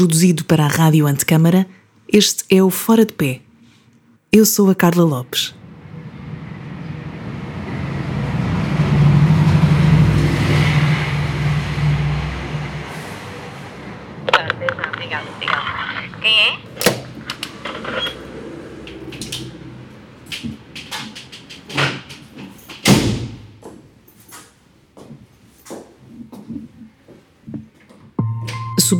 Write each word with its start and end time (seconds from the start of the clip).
Produzido 0.00 0.46
para 0.46 0.64
a 0.64 0.66
Rádio 0.66 1.06
Antecâmara, 1.06 1.66
este 2.10 2.42
é 2.48 2.62
o 2.62 2.70
Fora 2.70 3.04
de 3.04 3.12
Pé. 3.12 3.42
Eu 4.32 4.46
sou 4.46 4.70
a 4.70 4.74
Carla 4.74 5.04
Lopes. 5.04 5.54
Quem 16.22 16.34
é? 16.46 16.70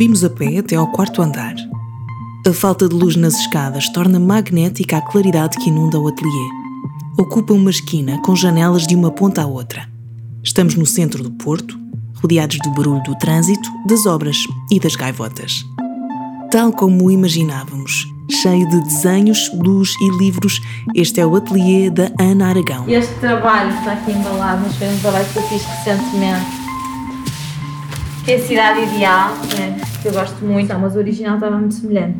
Subimos 0.00 0.24
a 0.24 0.30
pé 0.30 0.56
até 0.56 0.76
ao 0.76 0.86
quarto 0.86 1.20
andar. 1.20 1.54
A 2.48 2.54
falta 2.54 2.88
de 2.88 2.94
luz 2.94 3.16
nas 3.16 3.34
escadas 3.34 3.86
torna 3.90 4.18
magnética 4.18 4.96
a 4.96 5.02
claridade 5.02 5.58
que 5.58 5.68
inunda 5.68 6.00
o 6.00 6.08
ateliê. 6.08 6.48
Ocupa 7.18 7.52
uma 7.52 7.68
esquina 7.68 8.18
com 8.22 8.34
janelas 8.34 8.86
de 8.86 8.96
uma 8.96 9.10
ponta 9.10 9.42
à 9.42 9.46
outra. 9.46 9.86
Estamos 10.42 10.74
no 10.74 10.86
centro 10.86 11.22
do 11.22 11.30
Porto, 11.32 11.78
rodeados 12.14 12.56
do 12.60 12.70
barulho 12.70 13.02
do 13.02 13.14
trânsito, 13.16 13.68
das 13.86 14.06
obras 14.06 14.38
e 14.70 14.80
das 14.80 14.96
gaivotas. 14.96 15.66
Tal 16.50 16.72
como 16.72 17.04
o 17.04 17.10
imaginávamos, 17.10 17.92
cheio 18.40 18.66
de 18.70 18.80
desenhos, 18.80 19.50
luz 19.52 19.90
e 20.00 20.16
livros, 20.16 20.62
este 20.94 21.20
é 21.20 21.26
o 21.26 21.36
ateliê 21.36 21.90
da 21.90 22.10
Ana 22.18 22.48
Aragão. 22.48 22.88
Este 22.88 23.12
trabalho 23.16 23.68
está 23.76 23.92
aqui 23.92 24.12
embalado, 24.12 24.62
mas 24.62 24.76
foi 24.76 24.88
um 24.88 24.98
trabalho 24.98 25.26
que 25.30 25.36
eu 25.36 25.42
fiz 25.42 25.62
recentemente, 25.62 26.46
que 28.24 28.32
é 28.32 28.36
a 28.36 28.46
Cidade 28.46 28.80
Ideal, 28.80 29.34
né, 29.58 29.89
que 30.00 30.08
eu 30.08 30.12
gosto 30.12 30.44
muito, 30.44 30.72
mas 30.78 30.96
o 30.96 30.98
original 30.98 31.34
estava 31.34 31.56
muito 31.56 31.74
semelhante, 31.74 32.18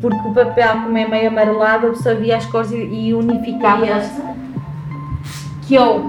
porque 0.00 0.28
o 0.28 0.32
papel, 0.32 0.82
como 0.82 0.96
é 0.96 1.08
meio 1.08 1.28
amarelado, 1.28 1.88
absorvia 1.88 2.36
as 2.36 2.46
cores 2.46 2.70
e 2.72 3.14
unificava. 3.14 3.86
Este, 3.86 4.20
que 5.66 5.74
eu, 5.74 6.02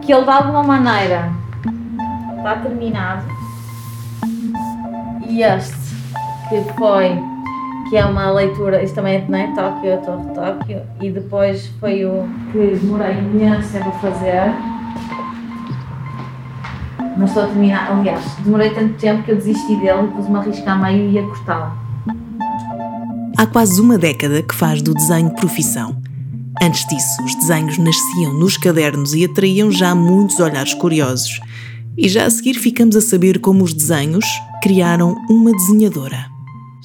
que 0.00 0.12
ele 0.12 0.24
de 0.24 0.30
alguma 0.30 0.62
maneira 0.62 1.30
está 2.38 2.56
terminado, 2.56 3.24
e 5.28 5.42
este 5.42 5.76
que 6.48 6.62
foi, 6.74 7.18
que 7.90 7.96
é 7.96 8.04
uma 8.04 8.30
leitura, 8.30 8.82
isto 8.82 8.94
também 8.94 9.16
é 9.16 9.24
né, 9.28 9.52
Tóquio, 9.54 10.00
Torre 10.02 10.34
Tóquio, 10.34 10.82
e 11.00 11.10
depois 11.10 11.66
foi 11.80 12.06
o 12.06 12.26
que 12.52 12.78
demorei 12.80 13.18
imenso 13.18 13.72
tempo 13.72 13.88
a 13.88 13.92
fazer. 13.92 14.75
Mas 17.16 17.30
estou 17.30 17.44
a 17.44 17.46
terminar, 17.46 17.90
aliás, 17.90 18.22
demorei 18.44 18.70
tanto 18.70 18.94
tempo 18.94 19.22
que 19.22 19.32
eu 19.32 19.36
desisti 19.36 19.76
dele 19.76 20.04
e 20.04 20.08
pus 20.08 20.26
uma 20.26 20.42
risca 20.42 20.72
a 20.72 20.76
meio 20.76 21.10
e 21.10 21.12
ia 21.12 21.22
cortá-lo. 21.22 21.72
Há 23.36 23.46
quase 23.46 23.80
uma 23.80 23.98
década 23.98 24.42
que 24.42 24.54
faz 24.54 24.82
do 24.82 24.94
desenho 24.94 25.30
profissão. 25.34 25.96
Antes 26.62 26.86
disso, 26.86 27.22
os 27.22 27.34
desenhos 27.34 27.78
nasciam 27.78 28.32
nos 28.32 28.56
cadernos 28.56 29.14
e 29.14 29.24
atraíam 29.24 29.70
já 29.70 29.94
muitos 29.94 30.40
olhares 30.40 30.74
curiosos. 30.74 31.40
E 31.96 32.08
já 32.08 32.24
a 32.24 32.30
seguir 32.30 32.54
ficamos 32.54 32.96
a 32.96 33.00
saber 33.00 33.38
como 33.40 33.64
os 33.64 33.72
desenhos 33.72 34.26
criaram 34.62 35.14
uma 35.28 35.52
desenhadora. 35.52 36.35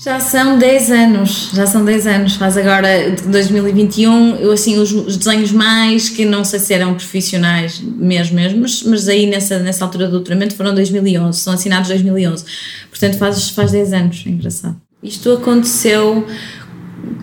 Já 0.03 0.19
são 0.19 0.57
10 0.57 0.91
anos, 0.91 1.51
já 1.53 1.67
são 1.67 1.85
10 1.85 2.07
anos, 2.07 2.35
faz 2.35 2.57
agora 2.57 2.87
2021, 3.27 4.37
eu 4.37 4.51
assim, 4.51 4.79
os, 4.79 4.91
os, 4.91 5.15
desenhos 5.15 5.51
mais, 5.51 6.09
que 6.09 6.25
não 6.25 6.43
sei 6.43 6.59
se 6.59 6.73
eram 6.73 6.95
profissionais 6.95 7.79
mesmo, 7.79 8.35
mesmo 8.35 8.61
mas, 8.61 8.81
mas 8.81 9.07
aí 9.07 9.27
nessa, 9.27 9.59
nessa 9.59 9.85
altura 9.85 10.07
do 10.07 10.13
doutoramento 10.13 10.55
foram 10.55 10.73
2011, 10.73 11.37
são 11.37 11.53
assinados 11.53 11.87
2011, 11.89 12.43
portanto 12.89 13.17
faz, 13.19 13.49
faz 13.51 13.71
10 13.73 13.93
anos, 13.93 14.23
é 14.25 14.29
engraçado. 14.31 14.75
Isto 15.03 15.33
aconteceu 15.33 16.25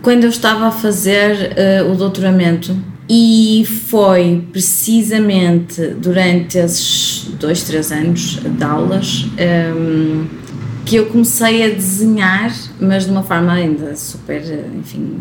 quando 0.00 0.22
eu 0.22 0.30
estava 0.30 0.68
a 0.68 0.70
fazer 0.70 1.56
uh, 1.82 1.90
o 1.90 1.96
doutoramento. 1.96 2.76
E 3.10 3.64
foi 3.88 4.46
precisamente 4.52 5.80
durante 5.94 6.58
esses 6.58 7.26
dois, 7.40 7.62
três 7.62 7.90
anos 7.90 8.38
de 8.38 8.62
aulas 8.62 9.24
um, 9.24 9.38
ehm, 9.38 10.26
que 10.88 10.96
eu 10.96 11.04
comecei 11.04 11.64
a 11.66 11.68
desenhar, 11.68 12.50
mas 12.80 13.04
de 13.04 13.10
uma 13.10 13.22
forma 13.22 13.52
ainda 13.52 13.94
super, 13.94 14.42
enfim, 14.74 15.20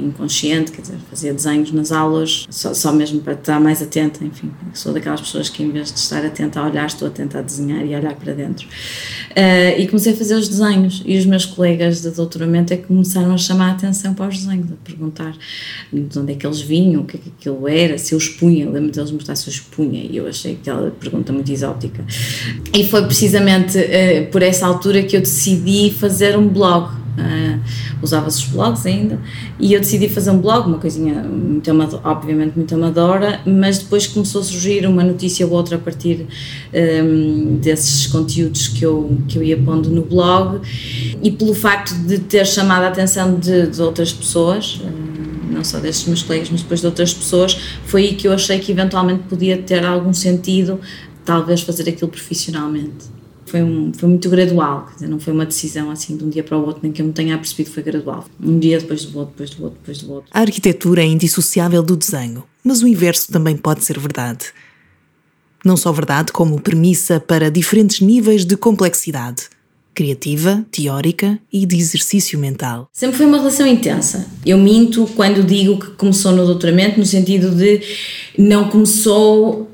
inconsciente, 0.00 0.72
quer 0.72 0.82
dizer, 0.82 0.96
fazia 1.08 1.32
desenhos 1.32 1.72
nas 1.72 1.92
aulas, 1.92 2.46
só, 2.50 2.74
só 2.74 2.92
mesmo 2.92 3.20
para 3.20 3.34
estar 3.34 3.60
mais 3.60 3.82
atenta, 3.82 4.24
enfim, 4.24 4.50
sou 4.74 4.92
daquelas 4.92 5.20
pessoas 5.20 5.48
que 5.48 5.62
em 5.62 5.70
vez 5.70 5.92
de 5.92 5.98
estar 5.98 6.24
atenta 6.24 6.60
a 6.60 6.66
olhar, 6.66 6.86
estou 6.86 7.08
atenta 7.08 7.38
a 7.38 7.42
desenhar 7.42 7.84
e 7.84 7.94
a 7.94 7.98
olhar 7.98 8.14
para 8.14 8.32
dentro. 8.32 8.66
Uh, 9.30 9.78
e 9.78 9.86
comecei 9.86 10.12
a 10.12 10.16
fazer 10.16 10.34
os 10.34 10.48
desenhos, 10.48 11.02
e 11.04 11.16
os 11.16 11.26
meus 11.26 11.46
colegas 11.46 12.02
de 12.02 12.10
doutoramento 12.10 12.72
é 12.72 12.76
que 12.76 12.84
começaram 12.84 13.32
a 13.32 13.38
chamar 13.38 13.70
a 13.70 13.72
atenção 13.72 14.14
para 14.14 14.28
os 14.28 14.38
desenhos, 14.38 14.72
a 14.72 14.76
perguntar 14.84 15.34
de 15.92 16.18
onde 16.18 16.32
é 16.32 16.34
que 16.34 16.46
eles 16.46 16.60
vinham, 16.60 17.02
o 17.02 17.04
que 17.04 17.16
é 17.16 17.20
que 17.20 17.32
aquilo 17.38 17.68
era, 17.68 17.98
se 17.98 18.14
eu 18.14 18.18
expunha, 18.18 18.68
lembro 18.68 18.90
deles 18.90 19.10
mostrar 19.10 19.36
se 19.36 19.48
eu 19.48 19.52
expunha, 19.52 20.02
e 20.02 20.16
eu 20.16 20.26
achei 20.26 20.52
aquela 20.52 20.90
pergunta 20.90 21.32
muito 21.32 21.50
exótica. 21.50 22.04
E 22.74 22.86
foi 22.88 23.04
precisamente 23.04 23.78
uh, 23.78 24.30
por 24.30 24.42
essa 24.42 24.66
altura 24.66 25.02
que 25.02 25.16
eu 25.16 25.20
decidi 25.20 25.90
fazer 25.90 26.36
um 26.36 26.48
blog 26.48 26.99
Uh, 27.18 27.60
Usava-se 28.02 28.44
os 28.44 28.46
blogs 28.46 28.86
ainda. 28.86 29.18
E 29.58 29.72
eu 29.72 29.80
decidi 29.80 30.08
fazer 30.08 30.30
um 30.30 30.38
blog, 30.38 30.66
uma 30.66 30.78
coisinha 30.78 31.22
muito 31.22 31.70
amadora, 31.70 32.02
obviamente 32.04 32.56
muito 32.56 32.74
amadora, 32.74 33.40
mas 33.44 33.78
depois 33.78 34.06
começou 34.06 34.40
a 34.40 34.44
surgir 34.44 34.86
uma 34.86 35.02
notícia 35.04 35.46
ou 35.46 35.52
outra 35.52 35.76
a 35.76 35.78
partir 35.78 36.26
um, 36.72 37.56
desses 37.56 38.06
conteúdos 38.06 38.68
que 38.68 38.84
eu, 38.84 39.18
que 39.28 39.38
eu 39.38 39.42
ia 39.42 39.56
pondo 39.56 39.90
no 39.90 40.02
blog. 40.02 40.60
E 41.22 41.30
pelo 41.30 41.54
facto 41.54 41.94
de 42.06 42.18
ter 42.18 42.46
chamado 42.46 42.84
a 42.84 42.88
atenção 42.88 43.38
de, 43.38 43.66
de 43.66 43.82
outras 43.82 44.12
pessoas, 44.12 44.80
um, 44.82 45.52
não 45.54 45.64
só 45.64 45.78
destes 45.78 46.06
meus 46.06 46.22
colegas, 46.22 46.48
mas 46.50 46.62
depois 46.62 46.80
de 46.80 46.86
outras 46.86 47.12
pessoas, 47.12 47.54
foi 47.84 48.02
aí 48.02 48.14
que 48.14 48.26
eu 48.28 48.32
achei 48.32 48.58
que 48.58 48.72
eventualmente 48.72 49.24
podia 49.28 49.58
ter 49.58 49.84
algum 49.84 50.12
sentido 50.12 50.80
talvez 51.24 51.60
fazer 51.60 51.88
aquilo 51.88 52.10
profissionalmente 52.10 53.19
foi, 53.50 53.62
um, 53.62 53.92
foi 53.92 54.08
muito 54.08 54.30
gradual, 54.30 54.88
dizer, 54.94 55.08
não 55.08 55.18
foi 55.18 55.32
uma 55.32 55.44
decisão 55.44 55.90
assim 55.90 56.16
de 56.16 56.24
um 56.24 56.28
dia 56.28 56.44
para 56.44 56.56
o 56.56 56.64
outro, 56.64 56.80
nem 56.82 56.92
que 56.92 57.02
eu 57.02 57.06
me 57.06 57.12
tenha 57.12 57.36
percebido, 57.36 57.70
foi 57.70 57.82
gradual. 57.82 58.24
Um 58.40 58.58
dia 58.58 58.78
depois 58.78 59.04
do 59.04 59.18
outro, 59.18 59.32
depois 59.32 59.50
do 59.50 59.64
outro, 59.64 59.78
depois 59.80 60.02
do 60.02 60.12
outro. 60.12 60.30
A 60.32 60.40
arquitetura 60.40 61.02
é 61.02 61.06
indissociável 61.06 61.82
do 61.82 61.96
desenho, 61.96 62.44
mas 62.62 62.82
o 62.82 62.86
inverso 62.86 63.32
também 63.32 63.56
pode 63.56 63.84
ser 63.84 63.98
verdade. 63.98 64.46
Não 65.64 65.76
só 65.76 65.92
verdade, 65.92 66.32
como 66.32 66.60
premissa 66.60 67.20
para 67.20 67.50
diferentes 67.50 68.00
níveis 68.00 68.44
de 68.44 68.56
complexidade 68.56 69.48
criativa, 69.92 70.64
teórica 70.70 71.38
e 71.52 71.66
de 71.66 71.76
exercício 71.76 72.38
mental. 72.38 72.88
Sempre 72.92 73.18
foi 73.18 73.26
uma 73.26 73.36
relação 73.36 73.66
intensa. 73.66 74.26
Eu 74.46 74.56
minto 74.56 75.06
quando 75.16 75.44
digo 75.44 75.78
que 75.78 75.90
começou 75.90 76.32
no 76.32 76.46
doutoramento, 76.46 76.98
no 76.98 77.04
sentido 77.04 77.50
de 77.50 77.82
não 78.38 78.68
começou 78.70 79.68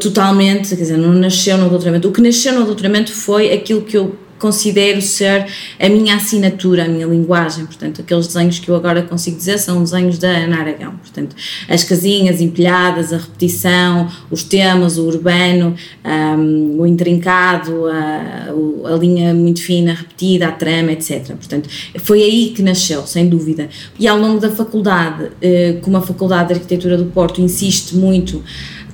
totalmente, 0.00 0.70
quer 0.70 0.76
dizer, 0.76 0.96
não 0.96 1.12
nasceu 1.12 1.58
no 1.58 1.68
doutoramento. 1.68 2.08
O 2.08 2.12
que 2.12 2.20
nasceu 2.20 2.58
no 2.58 2.64
doutoramento 2.64 3.12
foi 3.12 3.52
aquilo 3.52 3.82
que 3.82 3.96
eu 3.96 4.16
considero 4.38 5.00
ser 5.00 5.46
a 5.80 5.88
minha 5.88 6.16
assinatura, 6.16 6.84
a 6.84 6.88
minha 6.88 7.06
linguagem, 7.06 7.64
portanto, 7.66 8.00
aqueles 8.00 8.26
desenhos 8.26 8.58
que 8.58 8.68
eu 8.68 8.76
agora 8.76 9.02
consigo 9.02 9.36
dizer 9.36 9.58
são 9.58 9.82
desenhos 9.82 10.18
da 10.18 10.28
Ana 10.28 10.58
Aragão, 10.58 10.92
portanto, 10.96 11.34
as 11.68 11.84
casinhas 11.84 12.40
empilhadas, 12.40 13.12
a 13.12 13.18
repetição, 13.18 14.10
os 14.30 14.42
temas, 14.42 14.98
o 14.98 15.06
urbano, 15.06 15.74
um, 16.04 16.80
o 16.80 16.86
intrincado, 16.86 17.86
a, 17.86 18.92
a, 18.92 18.96
linha 18.96 19.32
muito 19.32 19.62
fina, 19.62 19.94
repetida, 19.94 20.48
a 20.48 20.52
trama, 20.52 20.92
etc. 20.92 21.28
Portanto, 21.28 21.68
foi 21.98 22.22
aí 22.22 22.52
que 22.54 22.62
nasceu, 22.62 23.06
sem 23.06 23.28
dúvida. 23.28 23.68
E 23.98 24.06
ao 24.06 24.18
longo 24.18 24.40
da 24.40 24.50
faculdade, 24.50 25.30
eh, 25.40 25.78
como 25.82 25.96
a 25.96 26.02
Faculdade 26.02 26.48
de 26.48 26.54
Arquitetura 26.54 26.96
do 26.96 27.06
Porto 27.06 27.40
insiste 27.40 27.96
muito 27.96 28.42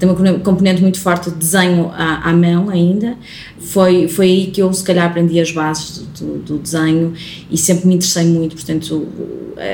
tem 0.03 0.09
uma 0.09 0.41
componente 0.41 0.83
muito 0.83 0.99
forte 0.99 1.31
de 1.31 1.37
desenho 1.37 1.89
à, 1.95 2.29
à, 2.29 2.33
mão 2.33 2.69
ainda. 2.69 3.17
Foi, 3.57 4.09
foi 4.09 4.27
aí 4.27 4.47
que 4.49 4.61
eu, 4.61 4.73
se 4.73 4.83
calhar, 4.83 5.07
aprendi 5.07 5.39
as 5.39 5.53
bases 5.53 6.05
do, 6.19 6.39
do, 6.39 6.59
desenho 6.59 7.15
e 7.49 7.57
sempre 7.57 7.87
me 7.87 7.95
interessei 7.95 8.25
muito, 8.25 8.57
portanto, 8.57 9.07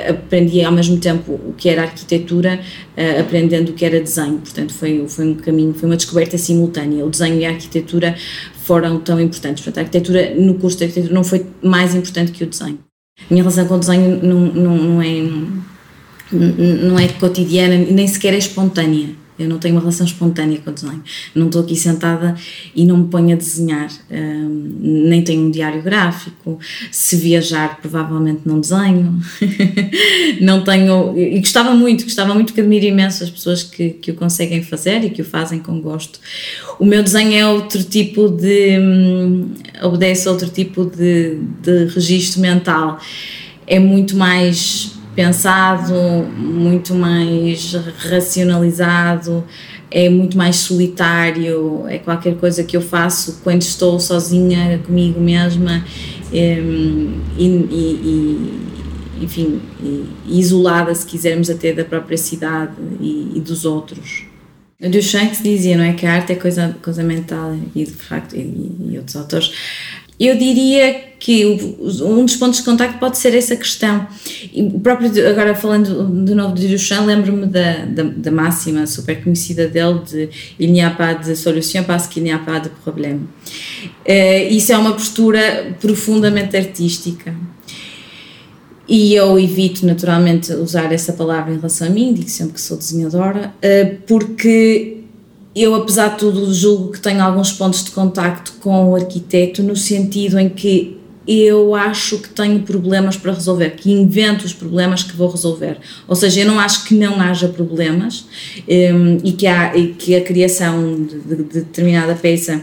aprendi 0.07 0.63
ao 0.63 0.71
mesmo 0.71 0.99
tempo 0.99 1.33
o 1.33 1.55
que 1.57 1.71
era 1.71 1.81
arquitetura, 1.81 2.61
aprendendo 3.19 3.71
o 3.71 3.73
que 3.73 3.87
era 3.87 3.99
desenho, 3.99 4.37
portanto, 4.37 4.75
foi, 4.75 5.07
foi 5.09 5.29
um 5.29 5.35
caminho, 5.35 5.73
foi 5.73 5.89
uma 5.89 5.97
descoberta 5.97 6.37
simultânea. 6.37 7.07
O 7.07 7.09
desenho 7.09 7.41
e 7.41 7.47
a 7.47 7.49
arquitetura 7.49 8.15
foram 8.65 9.01
tão 9.01 9.19
importantes, 9.19 9.65
portanto, 9.65 9.79
a 9.79 9.87
arquitetura, 9.87 10.35
no 10.35 10.57
curso 10.57 10.77
de 10.77 10.85
arquitetura, 10.85 11.15
não 11.15 11.25
foi 11.25 11.47
mais 11.63 11.95
importante 11.95 12.33
que 12.33 12.45
o 12.45 12.47
desenho. 12.47 12.79
A 13.19 13.33
minha 13.33 13.43
relação 13.43 13.67
com 13.67 13.77
o 13.77 13.79
desenho 13.79 14.23
não, 14.23 14.41
não, 14.41 14.77
não 14.77 15.03
é. 15.03 15.59
Não 16.31 16.99
é 16.99 17.09
cotidiana, 17.09 17.79
nem 17.79 18.07
sequer 18.07 18.35
é 18.35 18.37
espontânea 18.37 19.17
Eu 19.39 19.49
não 19.49 19.59
tenho 19.59 19.75
uma 19.75 19.81
relação 19.81 20.05
espontânea 20.05 20.59
com 20.59 20.71
o 20.71 20.73
desenho. 20.73 21.03
Não 21.35 21.47
estou 21.47 21.63
aqui 21.63 21.77
sentada 21.77 22.35
e 22.75 22.85
não 22.85 22.99
me 22.99 23.09
ponho 23.09 23.35
a 23.35 23.39
desenhar. 23.39 23.89
Um, 24.11 24.77
nem 24.81 25.23
tenho 25.23 25.43
um 25.43 25.51
diário 25.51 25.81
gráfico. 25.81 26.59
Se 26.91 27.17
viajar, 27.17 27.79
provavelmente 27.81 28.43
não 28.45 28.59
desenho. 28.59 29.21
não 30.41 30.65
tenho. 30.65 31.17
E 31.17 31.39
gostava 31.39 31.75
muito, 31.75 32.05
gostava 32.05 32.35
muito 32.35 32.53
que 32.53 32.61
admiro 32.61 32.87
imenso 32.87 33.23
as 33.23 33.31
pessoas 33.31 33.63
que, 33.63 33.91
que 33.91 34.11
o 34.11 34.15
conseguem 34.15 34.63
fazer 34.63 35.05
e 35.05 35.11
que 35.11 35.23
o 35.23 35.25
fazem 35.25 35.61
com 35.61 35.81
gosto. 35.81 36.19
O 36.81 36.85
meu 36.85 37.03
desenho 37.03 37.35
é 37.35 37.47
outro 37.47 37.83
tipo 37.85 38.29
de. 38.29 38.79
Um, 38.79 39.51
obedece 39.83 40.27
a 40.27 40.33
outro 40.33 40.49
tipo 40.49 40.85
de, 40.85 41.39
de 41.63 41.85
registro 41.87 42.41
mental. 42.41 42.99
É 43.67 43.79
muito 43.79 44.17
mais 44.17 44.98
pensado, 45.19 45.95
muito 46.37 46.95
mais 46.95 47.75
racionalizado, 48.09 49.45
é 49.91 50.09
muito 50.09 50.39
mais 50.39 50.55
solitário, 50.55 51.85
é 51.89 51.99
qualquer 51.99 52.37
coisa 52.37 52.63
que 52.63 52.77
eu 52.77 52.81
faço 52.81 53.41
quando 53.43 53.63
estou 53.63 53.99
sozinha 53.99 54.79
comigo 54.87 55.21
mesma 55.21 55.85
ehm, 56.33 57.21
e, 57.37 57.47
e, 57.49 58.63
e 59.21 59.25
enfim, 59.25 59.61
isolada, 60.25 60.95
se 60.95 61.05
quisermos, 61.05 61.51
até 61.51 61.73
da 61.73 61.85
própria 61.85 62.17
cidade 62.17 62.75
e, 63.01 63.33
e 63.35 63.41
dos 63.41 63.65
outros. 63.65 64.23
Duchamp 64.81 65.33
dizia, 65.43 65.77
não 65.77 65.83
é, 65.83 65.95
que 65.95 66.07
a 66.07 66.13
arte 66.13 66.31
é 66.31 66.37
coisa, 66.37 66.77
coisa 66.81 67.03
mental 67.03 67.57
e 67.75 67.85
de 67.85 67.91
facto, 67.91 68.37
e, 68.37 68.93
e 68.93 68.97
outros 68.97 69.17
autores 69.17 69.51
eu 70.19 70.37
diria 70.37 71.09
que 71.19 71.45
um 72.03 72.25
dos 72.25 72.37
pontos 72.37 72.59
de 72.59 72.65
contacto 72.65 72.99
pode 72.99 73.19
ser 73.19 73.35
essa 73.35 73.57
questão. 73.57 74.07
E 74.53 74.63
próprio, 74.81 75.11
agora 75.29 75.55
falando 75.55 76.25
de 76.25 76.35
novo 76.35 76.55
de 76.55 76.69
Duchamp, 76.69 77.07
lembro-me 77.07 77.47
da, 77.47 77.85
da, 77.85 78.03
da, 78.05 78.31
máxima 78.31 78.87
super 78.87 79.23
conhecida 79.23 79.69
dele 79.69 80.01
de 80.09 80.29
Il 80.59 80.73
n'y 80.73 80.81
a 80.81 80.91
pas 80.91 81.15
de 81.15 81.35
solution 81.35 81.85
parce 81.85 82.09
qu'il 82.09 82.23
n'y 82.23 82.33
a 82.33 82.39
pas 82.39 82.61
de 82.61 82.71
problème. 82.85 83.29
Uh, 84.07 84.51
isso 84.51 84.73
é 84.73 84.79
uma 84.79 84.93
postura 84.93 85.77
profundamente 85.81 86.57
artística. 86.57 87.35
E 88.89 89.15
eu 89.15 89.39
evito 89.39 89.85
naturalmente 89.85 90.53
usar 90.53 90.91
essa 90.93 91.13
palavra 91.13 91.53
em 91.53 91.57
relação 91.57 91.89
a 91.89 91.91
mim, 91.91 92.15
digo 92.15 92.29
sempre 92.29 92.55
que 92.55 92.61
sou 92.61 92.77
desenhadora, 92.77 93.53
uh, 93.63 93.97
porque 94.07 94.98
eu, 95.63 95.75
apesar 95.75 96.09
de 96.11 96.19
tudo, 96.19 96.53
julgo 96.53 96.93
que 96.93 97.01
tenho 97.01 97.23
alguns 97.23 97.53
pontos 97.53 97.85
de 97.85 97.91
contacto 97.91 98.53
com 98.61 98.91
o 98.91 98.95
arquiteto, 98.95 99.63
no 99.63 99.75
sentido 99.75 100.39
em 100.39 100.49
que 100.49 100.99
eu 101.27 101.75
acho 101.75 102.19
que 102.19 102.31
tenho 102.31 102.61
problemas 102.61 103.17
para 103.17 103.33
resolver, 103.33 103.71
que 103.71 103.93
invento 103.93 104.47
os 104.47 104.55
problemas 104.55 105.03
que 105.03 105.15
vou 105.15 105.31
resolver. 105.31 105.77
Ou 106.07 106.17
seja, 106.17 106.41
eu 106.41 106.47
não 106.47 106.59
acho 106.59 106.85
que 106.85 106.95
não 106.95 107.21
haja 107.21 107.49
problemas 107.49 108.25
um, 108.67 109.19
e, 109.23 109.33
que 109.33 109.47
há, 109.47 109.77
e 109.77 109.89
que 109.89 110.17
a 110.17 110.23
criação 110.23 111.05
de, 111.05 111.19
de, 111.21 111.37
de 111.37 111.61
determinada 111.61 112.15
peça 112.15 112.63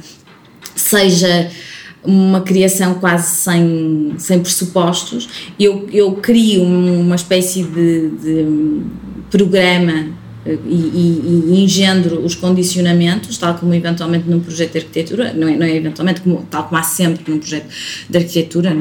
seja 0.75 1.51
uma 2.03 2.41
criação 2.41 2.95
quase 2.95 3.35
sem, 3.35 4.15
sem 4.17 4.39
pressupostos. 4.39 5.51
Eu, 5.59 5.87
eu 5.91 6.13
crio 6.13 6.63
uma 6.63 7.15
espécie 7.15 7.63
de, 7.63 8.09
de 8.09 8.81
programa 9.29 10.24
e, 10.45 10.51
e, 10.51 11.53
e, 11.53 11.63
engendro 11.63 12.23
os 12.23 12.35
condicionamentos, 12.35 13.37
tal 13.37 13.55
como 13.55 13.73
eventualmente 13.73 14.29
num 14.29 14.39
projeto 14.39 14.73
de 14.73 14.77
arquitetura, 14.77 15.33
não 15.33 15.47
é, 15.47 15.57
não 15.57 15.65
é 15.65 15.75
eventualmente, 15.75 16.21
como, 16.21 16.45
tal 16.49 16.65
como 16.65 16.79
há 16.79 16.83
sempre 16.83 17.23
num 17.31 17.39
projeto 17.39 17.67
de 18.07 18.17
arquitetura, 18.17 18.77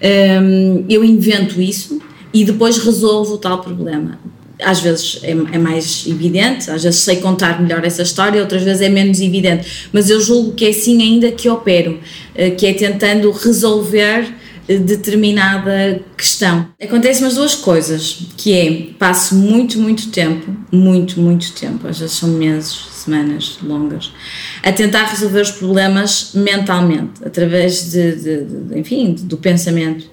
é? 0.00 0.40
um, 0.40 0.84
eu 0.88 1.04
invento 1.04 1.60
isso 1.60 2.00
e 2.32 2.44
depois 2.44 2.78
resolvo 2.78 3.34
o 3.34 3.38
tal 3.38 3.60
problema. 3.60 4.18
Às 4.62 4.80
vezes 4.80 5.20
é, 5.22 5.32
é, 5.32 5.58
mais 5.58 6.06
evidente, 6.06 6.70
às 6.70 6.82
vezes 6.82 7.00
sei 7.00 7.16
contar 7.16 7.60
melhor 7.60 7.84
essa 7.84 8.00
história, 8.00 8.40
outras 8.40 8.62
vezes 8.62 8.80
é 8.80 8.88
menos 8.88 9.20
evidente, 9.20 9.88
mas 9.92 10.08
eu 10.08 10.18
julgo 10.18 10.52
que 10.52 10.64
é 10.64 10.70
assim 10.70 11.02
ainda 11.02 11.30
que 11.30 11.46
opero, 11.46 12.00
eh, 12.34 12.50
que 12.50 12.66
é 12.66 12.72
tentando 12.72 13.30
resolver 13.32 14.26
determinada 14.66 16.00
questão. 16.16 16.68
Acontecem 16.82 17.26
as 17.26 17.34
duas 17.34 17.54
coisas, 17.54 18.26
que 18.36 18.52
é, 18.52 18.94
passo 18.98 19.34
muito, 19.36 19.78
muito 19.78 20.10
tempo, 20.10 20.54
muito, 20.72 21.20
muito 21.20 21.52
tempo, 21.52 21.86
às 21.86 22.00
vezes 22.00 22.16
são 22.16 22.30
meses, 22.30 22.76
semanas 22.92 23.58
longas, 23.62 24.12
a 24.62 24.72
tentar 24.72 25.04
resolver 25.04 25.40
os 25.40 25.52
problemas 25.52 26.32
mentalmente, 26.34 27.24
através 27.24 27.90
de, 27.90 28.16
de, 28.16 28.44
de 28.44 28.78
enfim, 28.78 29.14
do 29.14 29.36
pensamento. 29.36 30.06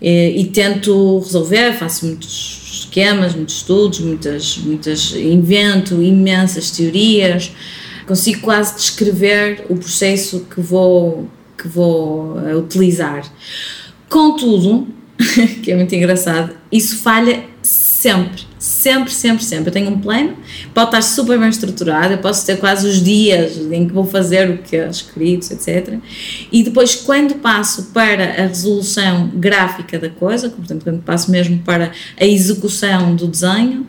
E, 0.00 0.42
e, 0.42 0.44
tento 0.46 1.18
resolver, 1.18 1.72
faço 1.72 2.06
muitos 2.06 2.84
esquemas, 2.84 3.34
muitos 3.34 3.56
estudos, 3.56 3.98
muitas, 3.98 4.58
muitas, 4.58 5.12
invento 5.12 6.00
imensas 6.00 6.70
teorias, 6.70 7.50
consigo 8.06 8.40
quase 8.40 8.76
descrever 8.76 9.64
o 9.68 9.76
processo 9.76 10.46
que 10.48 10.60
vou, 10.60 11.28
que 11.60 11.66
vou 11.66 12.38
eh, 12.46 12.54
utilizar. 12.54 13.28
Contudo, 14.08 14.86
que 15.62 15.70
é 15.70 15.76
muito 15.76 15.94
engraçado, 15.94 16.54
isso 16.70 16.96
falha 16.98 17.44
sempre, 17.60 18.42
sempre, 18.58 19.12
sempre, 19.12 19.44
sempre. 19.44 19.68
Eu 19.68 19.72
tenho 19.72 19.90
um 19.90 19.98
plano, 19.98 20.34
pode 20.72 20.88
estar 20.88 21.02
super 21.02 21.38
bem 21.38 21.48
estruturado, 21.48 22.14
eu 22.14 22.18
posso 22.18 22.46
ter 22.46 22.56
quase 22.56 22.88
os 22.88 23.02
dias 23.02 23.56
em 23.70 23.86
que 23.86 23.92
vou 23.92 24.04
fazer 24.04 24.48
o 24.48 24.58
que 24.58 24.76
é 24.76 24.88
escrito, 24.88 25.52
etc. 25.52 25.98
E 26.52 26.62
depois, 26.62 26.94
quando 26.94 27.34
passo 27.34 27.90
para 27.92 28.24
a 28.24 28.46
resolução 28.46 29.30
gráfica 29.34 29.98
da 29.98 30.08
coisa, 30.08 30.48
portanto, 30.48 30.84
quando 30.84 31.02
passo 31.02 31.30
mesmo 31.30 31.58
para 31.58 31.90
a 32.18 32.24
execução 32.24 33.16
do 33.16 33.26
desenho, 33.26 33.86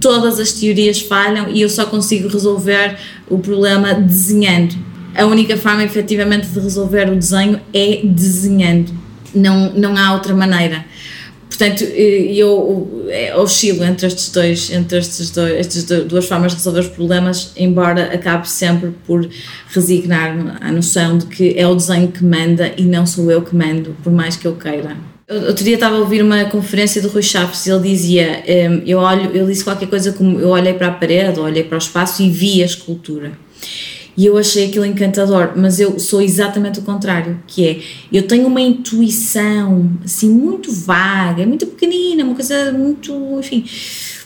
todas 0.00 0.38
as 0.38 0.52
teorias 0.52 1.00
falham 1.00 1.50
e 1.50 1.60
eu 1.60 1.68
só 1.68 1.84
consigo 1.84 2.28
resolver 2.28 2.96
o 3.28 3.38
problema 3.38 3.94
desenhando. 3.94 4.76
A 5.14 5.26
única 5.26 5.56
forma, 5.56 5.82
efetivamente, 5.82 6.46
de 6.46 6.60
resolver 6.60 7.10
o 7.10 7.16
desenho 7.16 7.60
é 7.74 8.00
desenhando 8.04 9.07
não, 9.34 9.72
não 9.72 9.96
há 9.96 10.12
outra 10.12 10.34
maneira. 10.34 10.84
Portanto, 11.48 11.82
eu 11.82 13.06
é, 13.08 13.34
oscilo 13.36 13.82
entre 13.82 14.06
estes 14.06 14.30
dois, 14.30 14.70
entre 14.70 14.98
estes 14.98 15.30
dois, 15.30 15.54
estas 15.54 15.84
duas 16.04 16.26
formas 16.26 16.52
de 16.52 16.58
resolver 16.58 16.80
os 16.80 16.88
problemas, 16.88 17.52
embora 17.56 18.14
acabe 18.14 18.48
sempre 18.48 18.92
por 19.06 19.28
resignar-me 19.70 20.52
à 20.60 20.70
noção 20.70 21.18
de 21.18 21.26
que 21.26 21.58
é 21.58 21.66
o 21.66 21.74
desenho 21.74 22.08
que 22.08 22.22
manda 22.22 22.72
e 22.76 22.82
não 22.82 23.04
sou 23.04 23.30
eu 23.30 23.42
que 23.42 23.56
mando, 23.56 23.96
por 24.04 24.12
mais 24.12 24.36
que 24.36 24.46
eu 24.46 24.54
queira. 24.54 24.96
Outro 25.28 25.64
dia 25.64 25.74
estava 25.74 25.96
a 25.96 25.98
ouvir 25.98 26.22
uma 26.22 26.44
conferência 26.44 27.02
do 27.02 27.08
Rui 27.08 27.22
Chaves 27.22 27.66
e 27.66 27.70
ele 27.70 27.88
dizia, 27.88 28.42
hum, 28.70 28.82
eu 28.86 28.98
olho, 28.98 29.34
ele 29.34 29.46
disse 29.46 29.64
qualquer 29.64 29.88
coisa 29.88 30.12
como 30.12 30.38
eu 30.38 30.50
olhei 30.50 30.74
para 30.74 30.86
a 30.86 30.92
parede, 30.92 31.40
olhei 31.40 31.64
para 31.64 31.74
o 31.74 31.78
espaço 31.78 32.22
e 32.22 32.30
vi 32.30 32.62
a 32.62 32.66
escultura 32.66 33.32
e 34.18 34.26
eu 34.26 34.36
achei 34.36 34.66
aquilo 34.66 34.84
encantador, 34.84 35.52
mas 35.54 35.78
eu 35.78 35.96
sou 36.00 36.20
exatamente 36.20 36.80
o 36.80 36.82
contrário, 36.82 37.38
que 37.46 37.64
é, 37.64 37.80
eu 38.12 38.26
tenho 38.26 38.48
uma 38.48 38.60
intuição, 38.60 39.88
assim, 40.04 40.28
muito 40.28 40.72
vaga, 40.72 41.46
muito 41.46 41.64
pequenina, 41.68 42.24
uma 42.24 42.34
coisa 42.34 42.72
muito, 42.72 43.14
enfim, 43.38 43.64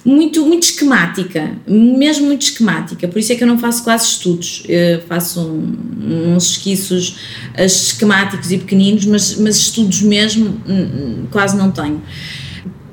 muito, 0.03 0.47
muito 0.47 0.62
esquemática, 0.62 1.59
mesmo 1.69 2.25
muito 2.25 2.41
esquemática, 2.41 3.06
por 3.06 3.19
isso 3.19 3.35
é 3.35 3.37
que 3.37 3.44
eu 3.44 3.47
não 3.47 3.59
faço 3.59 3.85
quase 3.85 4.06
estudos, 4.06 4.62
eu 4.67 5.03
faço 5.03 5.43
um, 5.43 6.37
uns 6.37 6.53
esquiços 6.53 7.19
esquemáticos 7.59 8.50
e 8.50 8.56
pequeninos, 8.56 9.05
mas, 9.05 9.37
mas 9.37 9.59
estudos 9.59 10.00
mesmo 10.00 10.56
quase 11.31 11.55
não 11.55 11.71
tenho. 11.71 12.00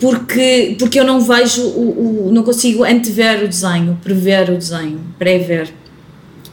Porque, 0.01 0.75
porque 0.79 0.99
eu 0.99 1.03
não 1.05 1.21
vejo, 1.21 1.61
o, 1.61 2.27
o, 2.27 2.31
não 2.31 2.43
consigo 2.43 2.83
antever 2.83 3.43
o 3.43 3.47
desenho, 3.47 3.97
prever 4.01 4.49
o 4.49 4.57
desenho, 4.57 4.99
prever. 5.17 5.78